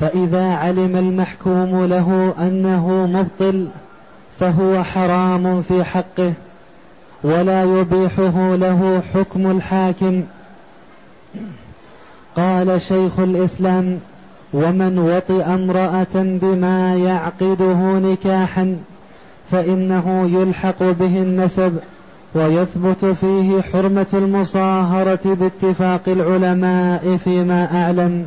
[0.01, 3.69] فإذا علم المحكوم له أنه مبطل
[4.41, 6.33] فهو حرام في حقه
[7.23, 10.25] ولا يبيحه له حكم الحاكم.
[12.37, 14.01] قال شيخ الإسلام
[14.53, 18.77] ومن وطئ امرأة بما يعقده نكاحا
[19.51, 21.79] فإنه يلحق به النسب
[22.35, 28.27] ويثبت فيه حرمة المصاهرة باتفاق العلماء فيما أعلم.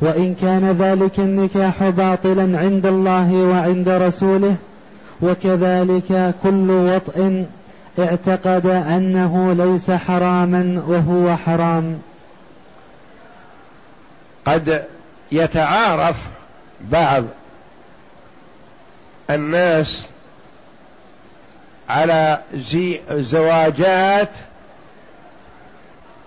[0.00, 4.54] وإن كان ذلك النكاح باطلا عند الله وعند رسوله
[5.22, 7.44] وكذلك كل وطئ
[7.98, 11.98] اعتقد أنه ليس حراما وهو حرام.
[14.46, 14.82] قد
[15.32, 16.16] يتعارف
[16.80, 17.24] بعض
[19.30, 20.06] الناس
[21.88, 22.40] على
[23.10, 24.28] زواجات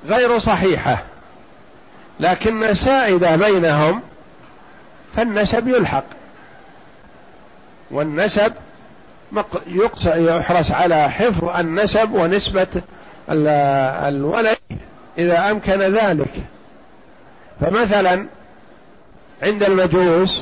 [0.07, 1.03] غير صحيحة
[2.19, 4.01] لكن سائدة بينهم
[5.15, 6.03] فالنسب يلحق.
[7.91, 8.53] والنسب
[10.05, 12.67] يحرص على حفظ النسب ونسبة
[13.29, 14.57] الولد
[15.17, 16.33] إذا أمكن ذلك.
[17.61, 18.25] فمثلا
[19.43, 20.41] عند المجوس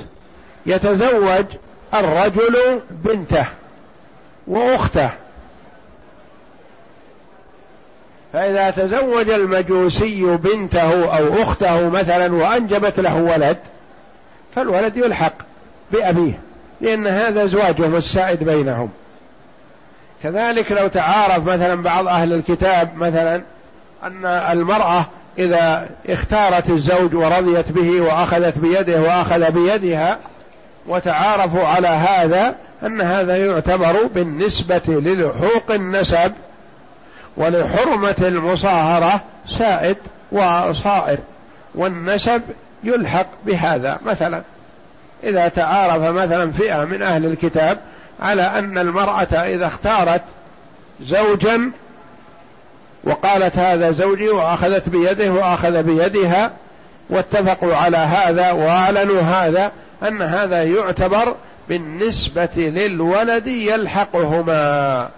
[0.65, 1.45] يتزوج
[1.93, 3.45] الرجل بنته
[4.47, 5.09] وأخته.
[8.33, 13.57] فإذا تزوج المجوسي بنته أو أخته مثلا وأنجبت له ولد
[14.55, 15.33] فالولد يلحق
[15.91, 16.39] بأبيه
[16.81, 18.89] لأن هذا زواجهم السائد بينهم.
[20.23, 23.41] كذلك لو تعارف مثلا بعض أهل الكتاب مثلا
[24.03, 25.05] أن المرأة
[25.37, 30.17] إذا اختارت الزوج ورضيت به وأخذت بيده وأخذ بيدها
[30.87, 36.31] وتعارفوا على هذا أن هذا يعتبر بالنسبة للحوق النسب
[37.37, 39.97] ولحرمة المصاهرة سائد
[40.31, 41.19] وصائر
[41.75, 42.41] والنسب
[42.83, 43.99] يلحق بهذا.
[44.05, 44.41] مثلا
[45.23, 47.77] إذا تعارف مثلا فئة من أهل الكتاب
[48.19, 50.21] على أن المرأة إذا اختارت
[51.01, 51.71] زوجا
[53.03, 56.51] وقالت هذا زوجي وأخذت بيده وأخذ بيدها
[57.09, 59.71] واتفقوا على هذا وأعلنوا هذا
[60.07, 61.35] أن هذا يعتبر
[61.69, 65.09] بالنسبة للولد يلحقهما.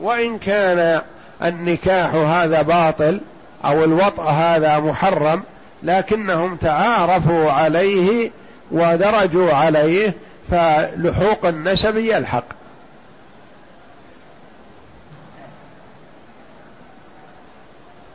[0.00, 1.00] وإن كان
[1.44, 3.20] النكاح هذا باطل
[3.64, 5.42] أو الوطء هذا محرم
[5.82, 8.30] لكنهم تعارفوا عليه
[8.70, 10.14] ودرجوا عليه
[10.50, 12.44] فلحوق النسب يلحق.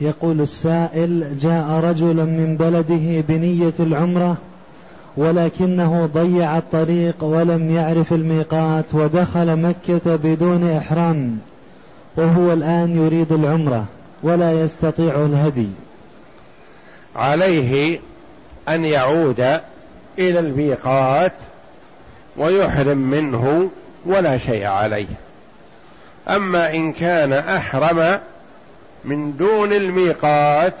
[0.00, 4.36] يقول السائل جاء رجل من بلده بنية العمرة
[5.16, 11.38] ولكنه ضيع الطريق ولم يعرف الميقات ودخل مكة بدون إحرام
[12.16, 13.84] وهو الآن يريد العمرة
[14.22, 15.68] ولا يستطيع الهدي.
[17.16, 18.00] عليه
[18.68, 19.40] أن يعود
[20.18, 21.32] إلى الميقات
[22.36, 23.70] ويحرم منه
[24.06, 25.06] ولا شيء عليه.
[26.28, 28.18] أما إن كان أحرم
[29.04, 30.74] من دون الميقات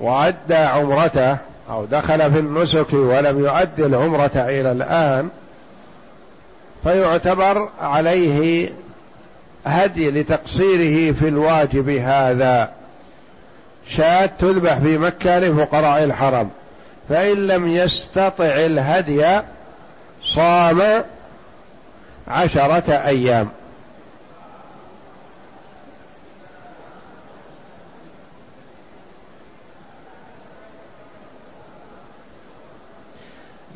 [0.00, 1.36] وأدى عمرته
[1.70, 5.28] أو دخل في النسك ولم يؤدي العمرة إلى الآن
[6.84, 8.70] فيعتبر عليه
[9.66, 12.70] هدي لتقصيره في الواجب هذا.
[13.88, 16.50] شاة تذبح في مكة لفقراء الحرم
[17.08, 19.40] فإن لم يستطع الهدي
[20.24, 20.82] صام
[22.28, 23.48] عشرة أيام.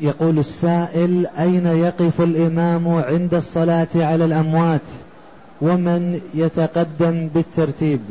[0.01, 4.81] يقول السائل أين يقف الإمام عند الصلاة على الأموات
[5.61, 8.01] ومن يتقدم بالترتيب؟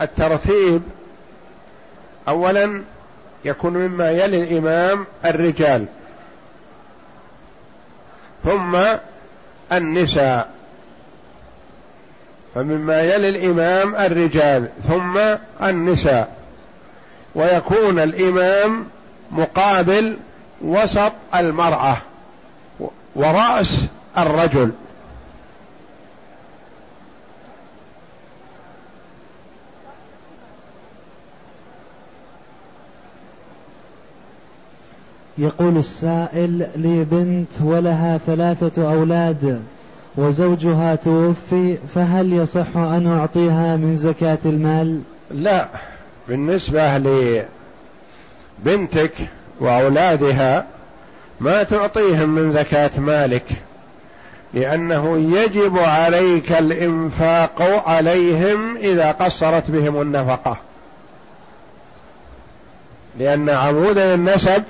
[0.00, 0.82] الترتيب
[2.28, 2.82] اولا
[3.44, 5.86] يكون مما يلي الإمام الرجال
[8.44, 8.78] ثم
[9.72, 10.50] النساء
[12.54, 15.18] فمما يلي الإمام الرجال ثم
[15.62, 16.36] النساء
[17.34, 18.86] ويكون الإمام
[19.30, 20.16] مقابل
[20.64, 21.96] وسط المرأة
[23.16, 23.86] وراس
[24.18, 24.72] الرجل.
[35.38, 39.62] يقول السائل لي بنت ولها ثلاثة أولاد
[40.16, 45.00] وزوجها توفي فهل يصح أن أعطيها من زكاة المال؟
[45.30, 45.68] لا
[46.28, 46.98] بالنسبة
[48.64, 49.12] لبنتك
[49.60, 50.66] وأولادها
[51.40, 53.44] ما تعطيهم من زكاة مالك
[54.54, 60.56] لأنه يجب عليك الإنفاق عليهم إذا قصرت بهم النفقة.
[63.18, 64.62] لأن عمود النسب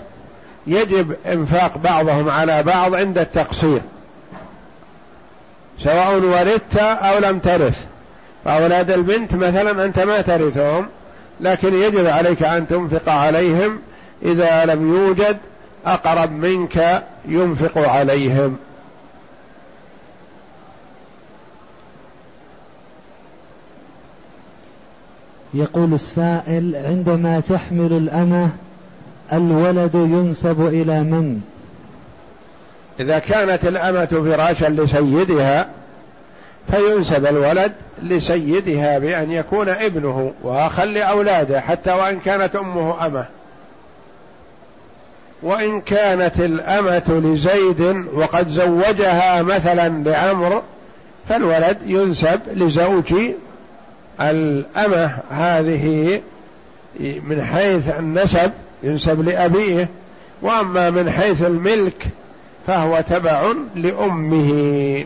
[0.66, 3.80] يجب إنفاق بعضهم على بعض عند التقصير
[5.84, 7.86] سواء ورثت أو لم ترث.
[8.44, 10.88] فأولاد البنت مثلا أنت ما ترثهم
[11.40, 13.78] لكن يجب عليك أن تنفق عليهم
[14.22, 15.36] إذا لم يوجد
[15.86, 18.56] أقرب منك ينفق عليهم.
[25.54, 28.48] يقول السائل عندما تحمل الأمة
[29.32, 31.40] الولد ينسب إلى من؟
[33.00, 35.68] إذا كانت الأمة فراشا لسيدها
[36.70, 43.26] فينسب الولد لسيدها بأن يكون ابنه وأخا لأولاده حتى وإن كانت أمه أمة.
[45.42, 50.62] وإن كانت الأمة لزيد وقد زوجها مثلا لعمر
[51.28, 53.14] فالولد ينسب لزوج
[54.20, 56.20] الأمة هذه
[57.00, 58.50] من حيث النسب
[58.82, 59.88] ينسب لأبيه.
[60.42, 62.06] وأما من حيث الملك
[62.66, 65.04] فهو تبع لأمه.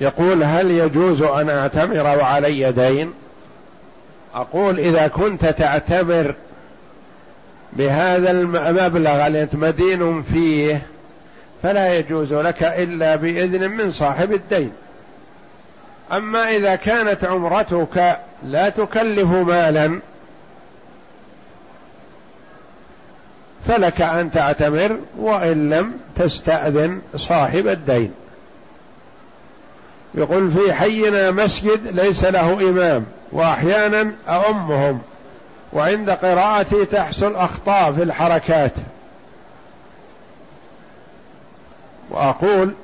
[0.00, 3.12] يقول هل يجوز أن أعتمر وعلي دين؟
[4.34, 6.34] أقول إذا كنت تعتمر
[7.72, 10.86] بهذا المبلغ الذي مدين فيه
[11.62, 14.72] فلا يجوز لك إلا بإذن من صاحب الدين.
[16.12, 20.00] أما إذا كانت عمرتك لا تكلف مالا
[23.68, 28.12] فلك أن تعتمر وإن لم تستأذن صاحب الدين.
[30.14, 35.02] يقول في حينا مسجد ليس له إمام وأحيانا أؤمهم
[35.72, 38.72] وعند قراءتي تحصل أخطاء في الحركات.
[42.10, 42.74] وأقول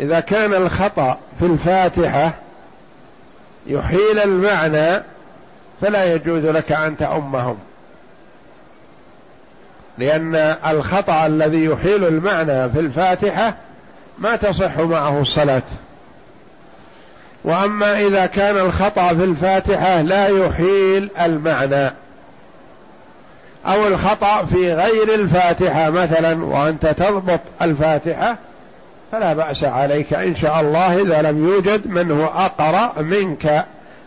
[0.00, 2.32] إذا كان الخطأ في الفاتحة
[3.66, 5.02] يحيل المعنى
[5.80, 7.58] فلا يجوز لك أن تأمهم
[9.98, 10.34] لأن
[10.66, 13.54] الخطأ الذي يحيل المعنى في الفاتحة
[14.18, 15.62] ما تصح معه الصلاة.
[17.44, 21.90] وأما إذا كان الخطأ في الفاتحة لا يحيل المعنى.
[23.66, 28.36] أو الخطأ في غير الفاتحة مثلا وأنت تضبط الفاتحة
[29.12, 33.64] فلا بأس عليك إن شاء الله إذا لم يوجد من هو أقرأ منك.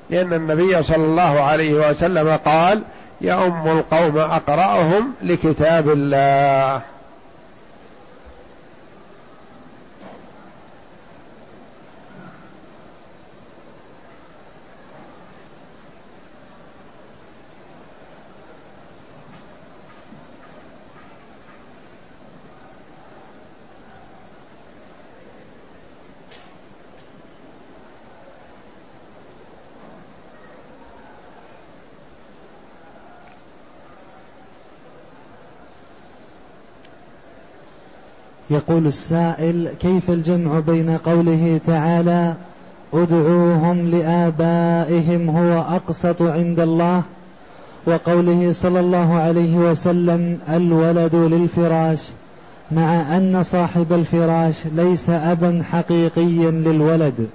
[0.10, 2.82] لأن النبي صلى الله عليه وسلم قال
[3.22, 6.82] يؤم القوم أقرأهم لكتاب الله.
[38.54, 42.34] يقول السائل كيف الجمع بين قوله تعالى
[42.94, 47.02] ادعوهم لآبائهم هو أقسط عند الله
[47.86, 52.00] وقوله صلى الله عليه وسلم الولد للفراش
[52.72, 57.28] مع أن صاحب الفراش ليس أبا حقيقيا للولد.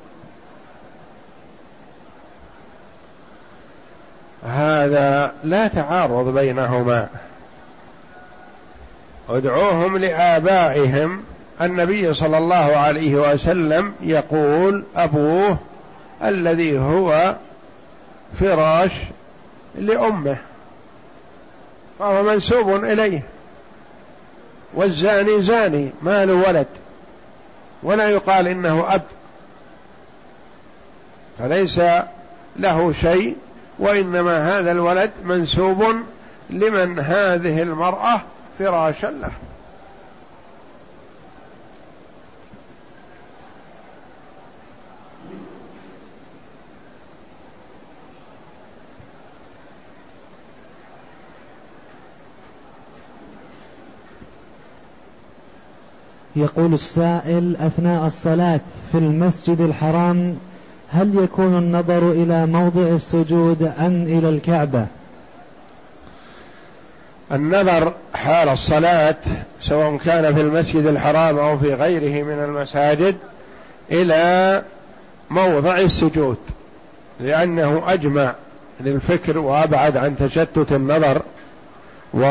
[4.46, 7.08] هذا لا تعارض بينهما.
[9.28, 11.22] ادعوهم لآبائهم.
[11.60, 15.58] النبي صلى الله عليه وسلم يقول أبوه
[16.24, 17.36] الذي هو
[18.40, 18.92] فراش
[19.78, 20.36] لأمه
[21.98, 23.22] فهو منسوب إليه.
[24.74, 26.66] والزاني زاني ما له ولد
[27.82, 29.02] ولا يقال إنه أب.
[31.38, 31.80] فليس
[32.56, 33.36] له شيء
[33.78, 35.84] وإنما هذا الولد منسوب
[36.50, 38.20] لمن هذه المرأة
[38.58, 39.30] فراشا له
[56.36, 58.60] يقول السائل أثناء الصلاة
[58.92, 60.36] في المسجد الحرام
[60.88, 64.86] هل يكون النظر إلى موضع السجود أم إلى الكعبة؟
[67.32, 69.16] النظر حال الصلاة
[69.60, 73.16] سواء كان في المسجد الحرام أو في غيره من المساجد
[73.92, 74.62] إلى
[75.30, 76.36] موضع السجود
[77.20, 78.34] لأنه أجمع
[78.80, 81.22] للفكر وأبعد عن تشتت النظر
[82.14, 82.24] و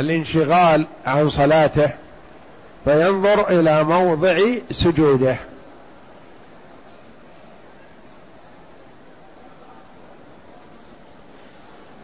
[0.00, 1.90] الانشغال عن صلاته
[2.84, 4.38] فينظر إلى موضع
[4.70, 5.36] سجوده.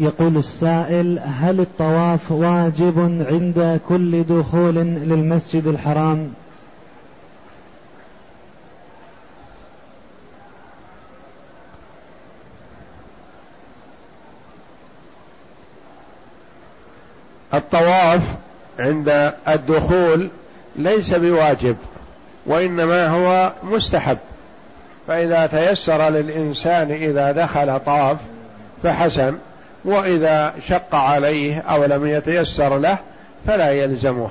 [0.01, 2.99] يقول السائل هل الطواف واجب
[3.31, 6.31] عند كل دخول للمسجد الحرام؟
[17.55, 18.35] الطواف
[18.79, 20.31] عند الدخول
[20.77, 21.77] ليس بواجب
[22.47, 24.19] وإنما هو مستحب.
[25.09, 28.17] فإذا تيسر للإنسان إذا دخل طاف
[28.83, 29.35] فحسن.
[29.85, 32.99] وإذا شق عليه أو لم يتيسر له
[33.47, 34.31] فلا يلزمه.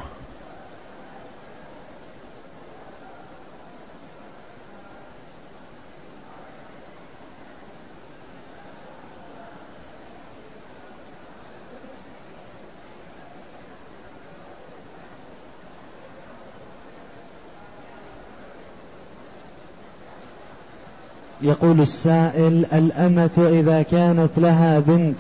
[21.42, 25.18] يقول السائل الأمة إذا كانت لها بنت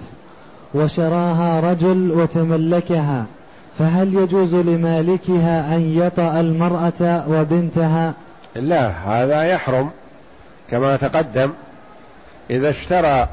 [0.73, 3.25] وشراها رجل وتملكها
[3.79, 8.13] فهل يجوز لمالكها أن يطأ المرأة وبنتها؟
[8.55, 9.89] لا هذا يحرم
[10.71, 11.51] كما تقدم.
[12.49, 13.27] إذا اشترى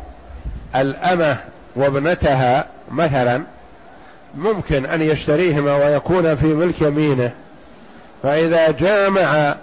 [0.76, 1.36] الأمة
[1.76, 3.43] وابنتها مثلا
[4.36, 7.30] ممكن أن يشتريهما ويكون في ملك يمينه.
[8.22, 9.55] فإذا جامع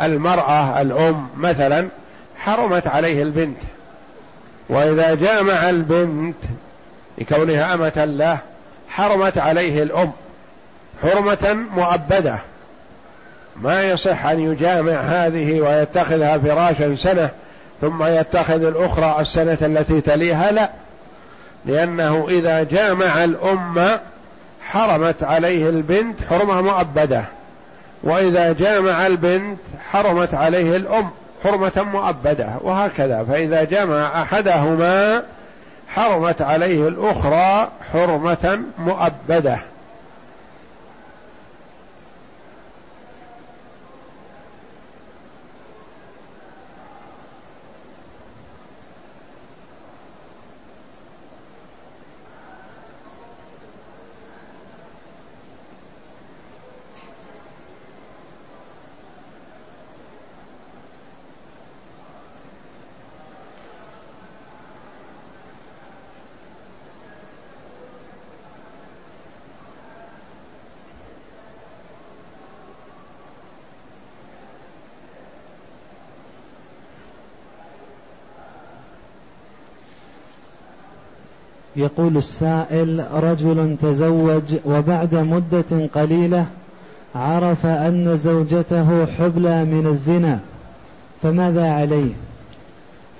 [0.00, 1.88] المرأة الأم مثلا
[2.38, 3.58] حرمت عليه البنت.
[4.68, 6.36] وإذا جامع البنت
[7.18, 8.38] لكونها أمة له
[8.88, 10.12] حرمت عليه الأم
[11.02, 12.38] حرمة مؤبدة.
[13.56, 17.30] ما يصح أن يجامع هذه ويتخذها فراشا سنة
[17.80, 20.70] ثم يتخذ الأخرى السنة التي تليها لا
[21.66, 23.98] لأنه إذا جامع الأم
[24.62, 27.24] حرمت عليه البنت حرمة مؤبدة
[28.02, 29.58] وإذا جامع البنت
[29.90, 31.10] حرمت عليه الأم
[31.44, 33.24] حرمة مؤبدة وهكذا.
[33.24, 35.22] فإذا جمع أحدهما
[35.94, 39.58] حرمت عليه الأخرى حرمة مؤبدة.
[81.76, 86.46] يقول السائل رجل تزوج وبعد مدة قليلة
[87.14, 90.38] عرف أن زوجته حبلى من الزنا
[91.22, 92.12] فماذا عليه؟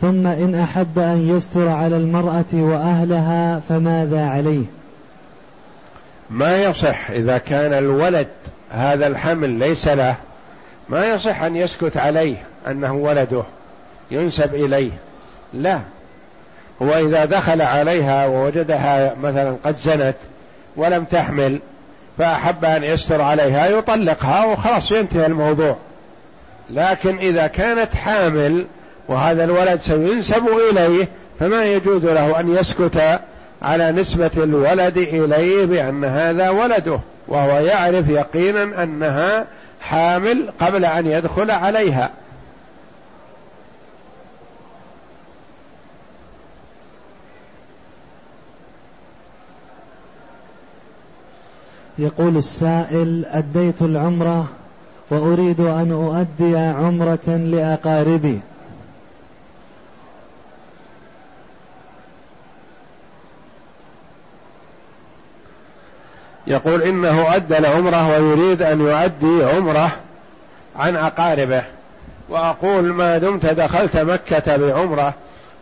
[0.01, 4.65] ثم إن أحب أن يستر على المرأة وأهلها فماذا عليه؟
[6.31, 8.29] ما يصح إذا كان الولد
[8.71, 10.15] هذا الحمل ليس له
[10.89, 12.37] ما يصح أن يسكت عليه
[12.69, 13.43] أنه ولده
[14.11, 14.91] ينسب إليه.
[15.55, 15.81] لا
[16.83, 20.17] هو إذا دخل عليها ووجدها مثلا قد زنت
[20.77, 21.61] ولم تحمل
[22.19, 25.77] فأحب أن يستر عليها يطلقها وخلاص ينتهي الموضوع.
[26.71, 28.67] لكن إذا كانت حامل
[29.09, 31.09] وهذا الولد سينسب إليه
[31.41, 33.21] فما يجوز له أن يسكت
[33.63, 36.99] على نسبة الولد إليه بأن هذا ولده
[37.29, 39.45] وهو يعرف يقينا أنها
[39.81, 42.11] حامل قبل أن يدخل عليها.
[51.99, 54.49] يقول السائل أديت العمرة
[55.11, 58.41] وأريد أن أؤدي عمرة لأقاربي.
[66.47, 69.91] يقول إنه أدى العمرة ويريد أن يؤدي عمرة
[70.77, 71.63] عن أقاربه.
[72.29, 75.15] وأقول ما دمت دخلت مكة بعمرة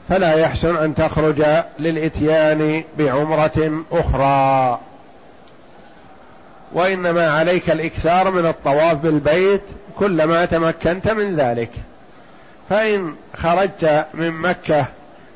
[0.08, 1.44] فلا يحسن أن تخرج
[1.78, 4.78] للإتيان بعمرة أخرى.
[6.72, 9.62] وإنما عليك الإكثار من الطواف بالبيت
[9.98, 11.70] كلما تمكنت من ذلك.
[12.70, 14.86] فإن خرجت من مكة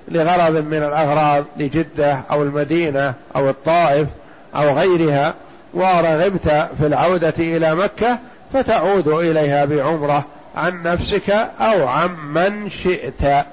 [0.08, 4.08] لغرض من الأغراض لجدة أو المدينة أو الطائف
[4.56, 5.34] أو غيرها
[5.74, 8.18] ورغبت في العودة إلى مكة
[8.52, 10.24] فتعود إليها بعمرة
[10.56, 11.30] عن نفسك
[11.60, 13.46] أو عن من شئت.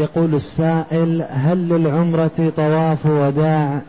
[0.00, 3.80] يقول السائل هل للعمرة طواف وداع؟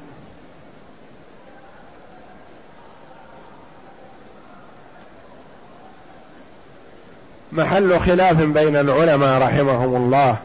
[7.51, 10.37] محل خلاف بين العلماء رحمهم الله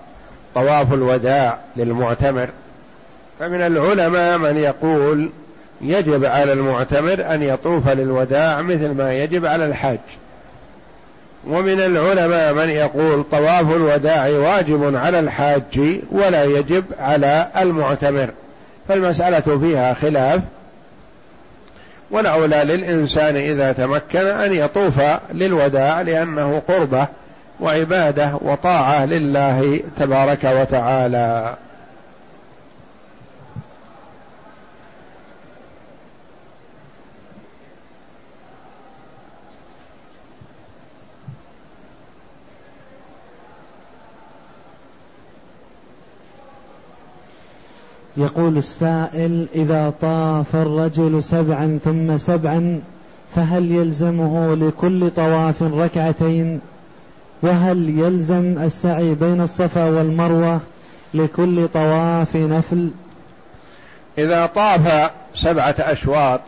[0.55, 2.49] طواف الوداع للمعتمر.
[3.39, 5.31] فمن العلماء من يقول
[5.81, 9.99] يجب على المعتمر أن يطوف للوداع مثل ما يجب على الحاج.
[11.47, 18.29] ومن العلماء من يقول طواف الوداع واجب على الحاج ولا يجب على المعتمر
[18.89, 20.41] فالمسألة فيها خلاف.
[22.11, 25.01] والأولى للإنسان إذا تمكن أن يطوف
[25.33, 27.07] للوداع لأنه قربة
[27.61, 31.55] وعبادة وطاعة لله تبارك وتعالى.
[48.17, 52.81] يقول السائل إذا طاف الرجل سبعا ثم سبعا
[53.35, 56.61] فهل يلزمه لكل طواف ركعتين؟
[57.43, 60.61] وهل يلزم السعي بين الصفا والمروة
[61.15, 62.91] لكل طواف نفل؟
[64.19, 66.41] إذا طاف سبعة أشواط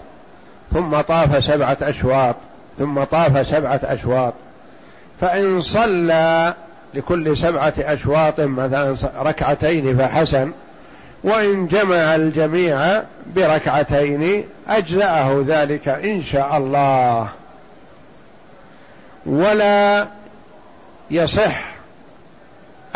[0.73, 2.37] ثم طاف سبعة أشواط
[2.79, 4.35] ثم طاف سبعة أشواط
[5.21, 6.55] فإن صلى
[6.95, 10.53] لكل سبعة أشواط مثلا ركعتين فحسن
[11.25, 17.29] وإن جمع الجميع بركعتين أجزأه ذلك إن شاء الله.
[19.27, 20.07] ولا
[21.11, 21.65] يصح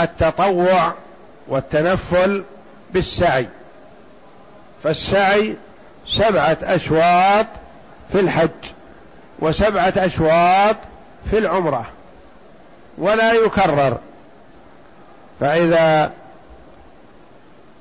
[0.01, 0.93] التطوع
[1.49, 2.45] والتنفل
[2.91, 3.47] بالسعي.
[4.85, 5.57] فالسعي
[6.07, 7.47] سبعة أشواط
[8.13, 8.51] في الحج
[9.39, 10.77] وسبعة أشواط
[11.31, 11.87] في العمرة.
[12.99, 13.99] ولا يكرر.
[15.41, 16.13] فإذا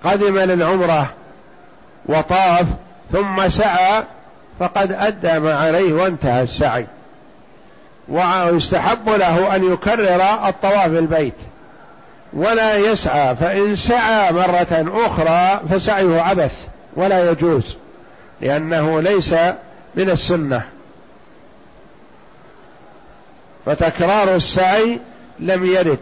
[0.04, 1.14] قدم للعمرة
[2.06, 2.66] وطاف
[3.12, 4.04] ثم سعى
[4.60, 6.86] فقد أدى ما عليه وانتهى السعي.
[8.10, 11.34] ويستحب له أن يكرر الطواف البيت
[12.34, 17.78] ولا يسعى فإن سعى مرة أخرى فسعيه عبث ولا يجوز
[18.42, 19.34] لأنه ليس
[19.96, 20.64] من السنة.
[23.66, 25.00] فتكرار السعي
[25.40, 26.00] لم يرد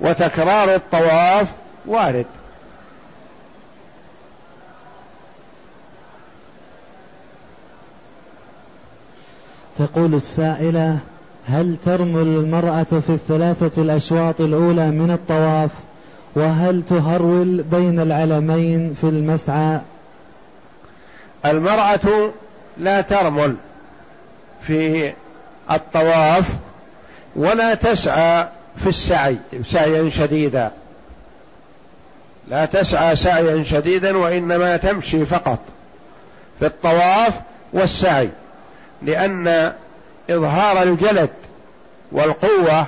[0.00, 1.46] وتكرار الطواف
[1.86, 2.26] وارد.
[9.78, 10.98] تقول السائلة
[11.48, 15.70] هل ترمل المرأة في الثلاثة الأشواط الأولى من الطواف؟
[16.34, 19.80] وهل تهرول بين العلمين في المسعى؟
[21.46, 22.32] المرأة
[22.78, 23.56] لا ترمل
[24.66, 25.12] في
[25.70, 26.48] الطواف
[27.36, 30.70] ولا تسعى في السعي سعيا شديدا.
[32.48, 35.58] لا تسعى سعيا شديدا وإنما تمشي فقط
[36.58, 37.40] في الطواف
[37.72, 38.30] والسعي.
[39.02, 39.72] لأن
[40.30, 41.30] إظهار الجلد
[42.12, 42.86] والقوة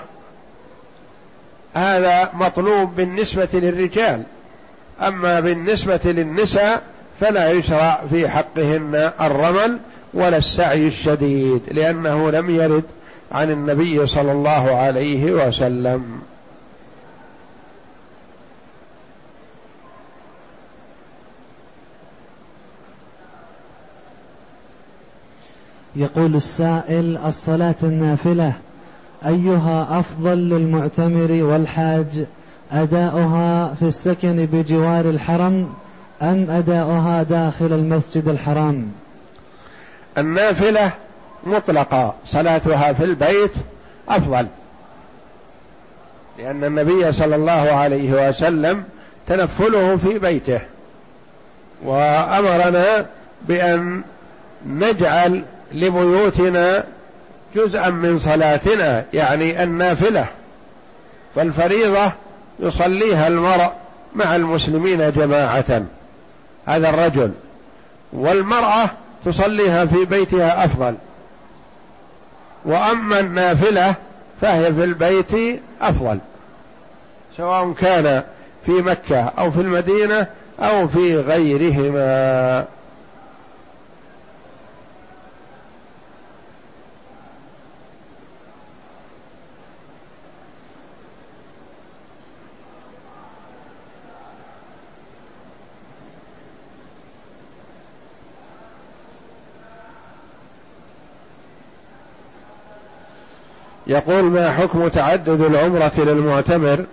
[1.74, 4.22] هذا مطلوب بالنسبة للرجال.
[5.02, 6.82] أما بالنسبة للنساء
[7.20, 9.78] فلا يشرع في حقهن الرمل
[10.14, 12.84] ولا السعي الشديد لأنه لم يرد
[13.32, 16.20] عن النبي صلى الله عليه وسلم.
[25.98, 28.52] يقول السائل الصلاة النافلة.
[29.26, 32.24] أيها أفضل للمعتمر والحاج
[32.72, 35.74] أداؤها في السكن بجوار الحرم
[36.22, 38.92] أم أداؤها داخل المسجد الحرام؟
[40.18, 40.92] النافلة
[41.46, 43.52] مطلقة صلاتها في البيت
[44.08, 44.46] أفضل.
[46.38, 48.84] لأن النبي صلى الله عليه وسلم
[49.26, 50.60] تنفله في بيته
[51.84, 53.06] وأمرنا
[53.48, 54.02] بأن
[54.66, 55.42] نجعل
[55.72, 56.84] لبيوتنا
[57.54, 60.26] جزءا من صلاتنا يعني النافلة.
[61.34, 62.12] فالفريضة
[62.60, 63.70] يصليها المرء
[64.14, 65.82] مع المسلمين جماعة
[66.66, 67.32] هذا الرجل.
[68.12, 68.90] والمرأة
[69.24, 70.94] تصليها في بيتها أفضل.
[72.64, 73.94] وأما النافلة
[74.40, 76.18] فهي في البيت أفضل.
[77.36, 78.22] سواء كان
[78.66, 80.26] في مكة أو في المدينة
[80.60, 82.64] أو في غيرهما.
[103.88, 106.84] يقول ما حكم تعدد العمرة للمعتمر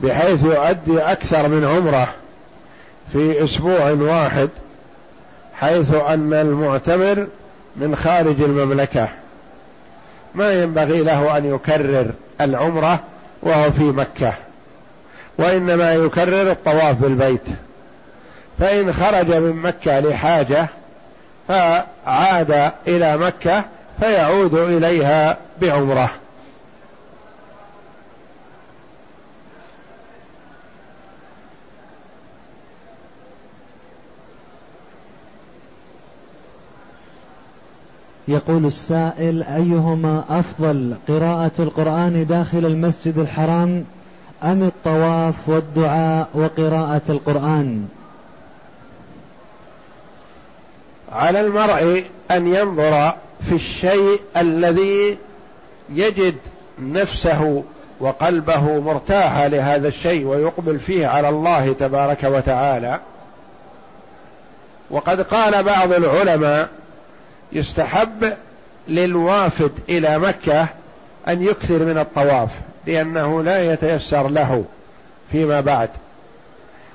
[0.00, 2.08] بحيث يؤدي أكثر من عمرة
[3.12, 4.48] في أسبوع واحد
[5.54, 7.26] حيث أن المعتمر
[7.76, 9.08] من خارج المملكة؟
[10.34, 12.10] ما ينبغي له أن يكرر
[12.40, 13.00] العمرة
[13.42, 14.32] وهو في مكة
[15.38, 17.44] وإنما يكرر الطواف بالبيت.
[18.58, 20.68] فإن خرج من مكة لحاجة
[21.48, 23.64] فعاد إلى مكة
[24.00, 26.10] فيعود إليها بعمرة.
[38.28, 43.84] يقول السائل أيهما أفضل قراءة القرآن داخل المسجد الحرام
[44.42, 47.88] أم الطواف والدعاء وقراءة القرآن؟
[51.12, 53.12] على المرء أن ينظر
[53.48, 55.18] في الشيء الذي
[55.90, 56.34] يجد
[56.78, 57.64] نفسه
[58.00, 63.00] وقلبه مرتاحا لهذا الشيء ويقبل فيه على الله تبارك وتعالى.
[64.90, 66.68] وقد قال بعض العلماء
[67.52, 68.32] يستحب
[68.88, 70.66] للوافد إلى مكة
[71.28, 72.48] أن يكثر من الطواف
[72.86, 74.64] لأنه لا يتيسر له
[75.32, 75.88] فيما بعد.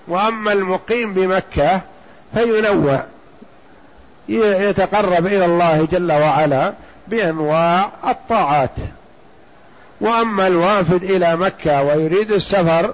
[0.08, 1.82] وأما المقيم بمكة
[2.34, 3.04] فينوع
[4.30, 6.74] يتقرب إلى الله جل وعلا
[7.08, 8.76] بأنواع الطاعات.
[10.02, 12.94] وأما الوافد إلى مكة ويريد السفر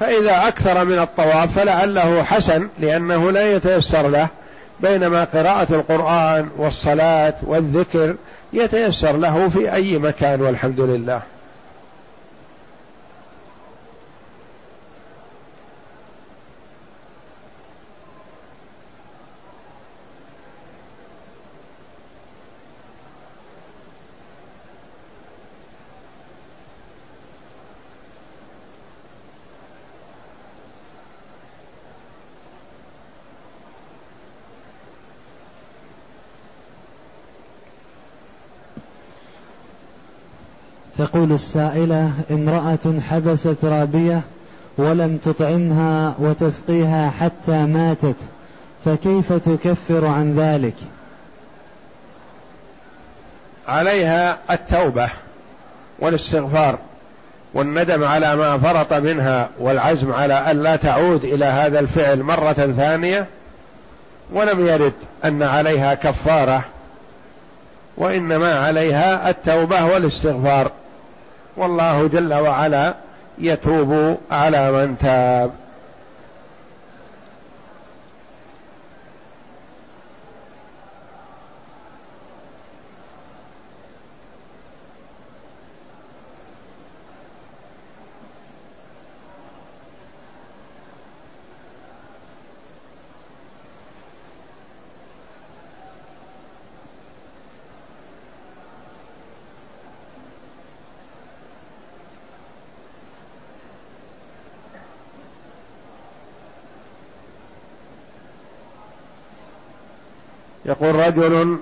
[0.00, 4.28] فإذا أكثر من الطواف فلعله حسن لأنه لا يتيسر له.
[4.80, 8.14] بينما قراءة القرآن والصلاة والذكر
[8.52, 11.22] يتيسر له في أي مكان والحمد لله.
[41.16, 44.20] تقول السائلة امرأة حبست رابية
[44.78, 48.16] ولم تطعمها وتسقيها حتى ماتت
[48.84, 50.74] فكيف تكفر عن ذلك؟
[53.68, 55.08] عليها التوبة
[55.98, 56.78] والاستغفار
[57.54, 63.26] والندم على ما فرط منها والعزم على أن لا تعود إلى هذا الفعل مرة ثانية
[64.32, 64.92] ولم يرد
[65.24, 66.64] أن عليها كفارة
[67.96, 70.70] وإنما عليها التوبة والاستغفار.
[71.56, 72.94] والله جل وعلا
[73.38, 75.50] يتوب على من تاب.
[110.66, 111.58] يقول رجل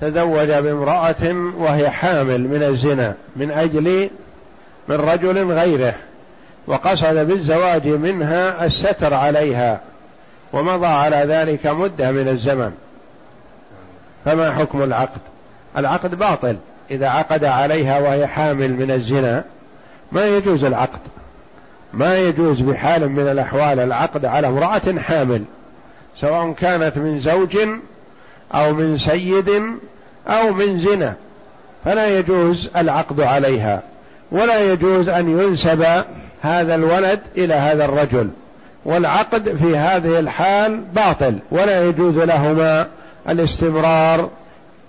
[0.00, 4.10] تزوج بامرأة وهي حامل من الزنا من أجل
[4.88, 5.94] من رجل غيره
[6.66, 9.80] وقصد بالزواج منها الستر عليها
[10.52, 12.72] ومضى على ذلك مدة من الزمن.
[14.24, 15.20] فما حكم العقد؟
[15.76, 16.56] العقد باطل.
[16.90, 19.44] إذا عقد عليها وهي حامل من الزنا
[20.12, 21.00] ما يجوز العقد.
[21.92, 25.44] ما يجوز بحال من الأحوال العقد على امرأة حامل
[26.20, 27.58] سواء كانت من زوج
[28.54, 29.48] أو من سيد
[30.28, 31.14] أو من زنا
[31.84, 33.82] فلا يجوز العقد عليها
[34.32, 35.84] ولا يجوز أن ينسب
[36.42, 38.28] هذا الولد إلى هذا الرجل
[38.84, 42.86] والعقد في هذه الحال باطل ولا يجوز لهما
[43.28, 44.30] الاستمرار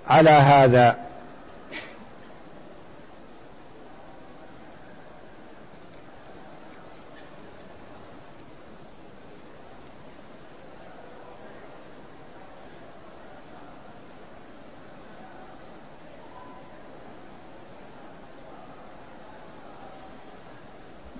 [0.09, 0.95] على هذا.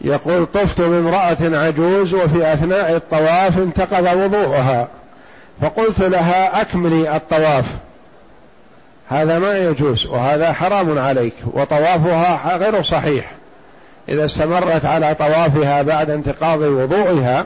[0.08, 4.88] يقول طفت بامرأة عجوز وفي أثناء الطواف انتقض وضوءها
[5.62, 7.66] فقلت لها أكملي الطواف.
[9.10, 13.32] هذا ما يجوز وهذا حرام عليك وطوافها غير صحيح.
[14.10, 17.45] إذا استمرت على طوافها بعد انتقاض وضوئها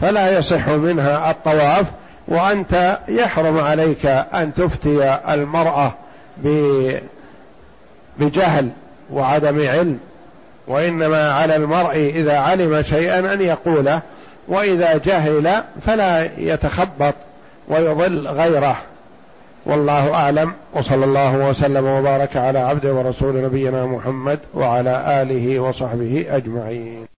[0.00, 1.86] فلا يصح منها الطواف
[2.28, 5.92] وأنت يحرم عليك أن تفتي المرأة
[8.18, 8.68] بجهل
[9.10, 9.98] وعدم علم.
[10.66, 14.00] وإنما على المرء إذا علم شيئا أن يقوله
[14.48, 17.14] وإذا جهل فلا يتخبط
[17.68, 18.76] ويضل غيره.
[19.66, 27.06] والله أعلم وصلى الله وسلم وبارك على عبده ورسول نبينا محمد وعلى آله وصحبه أجمعين.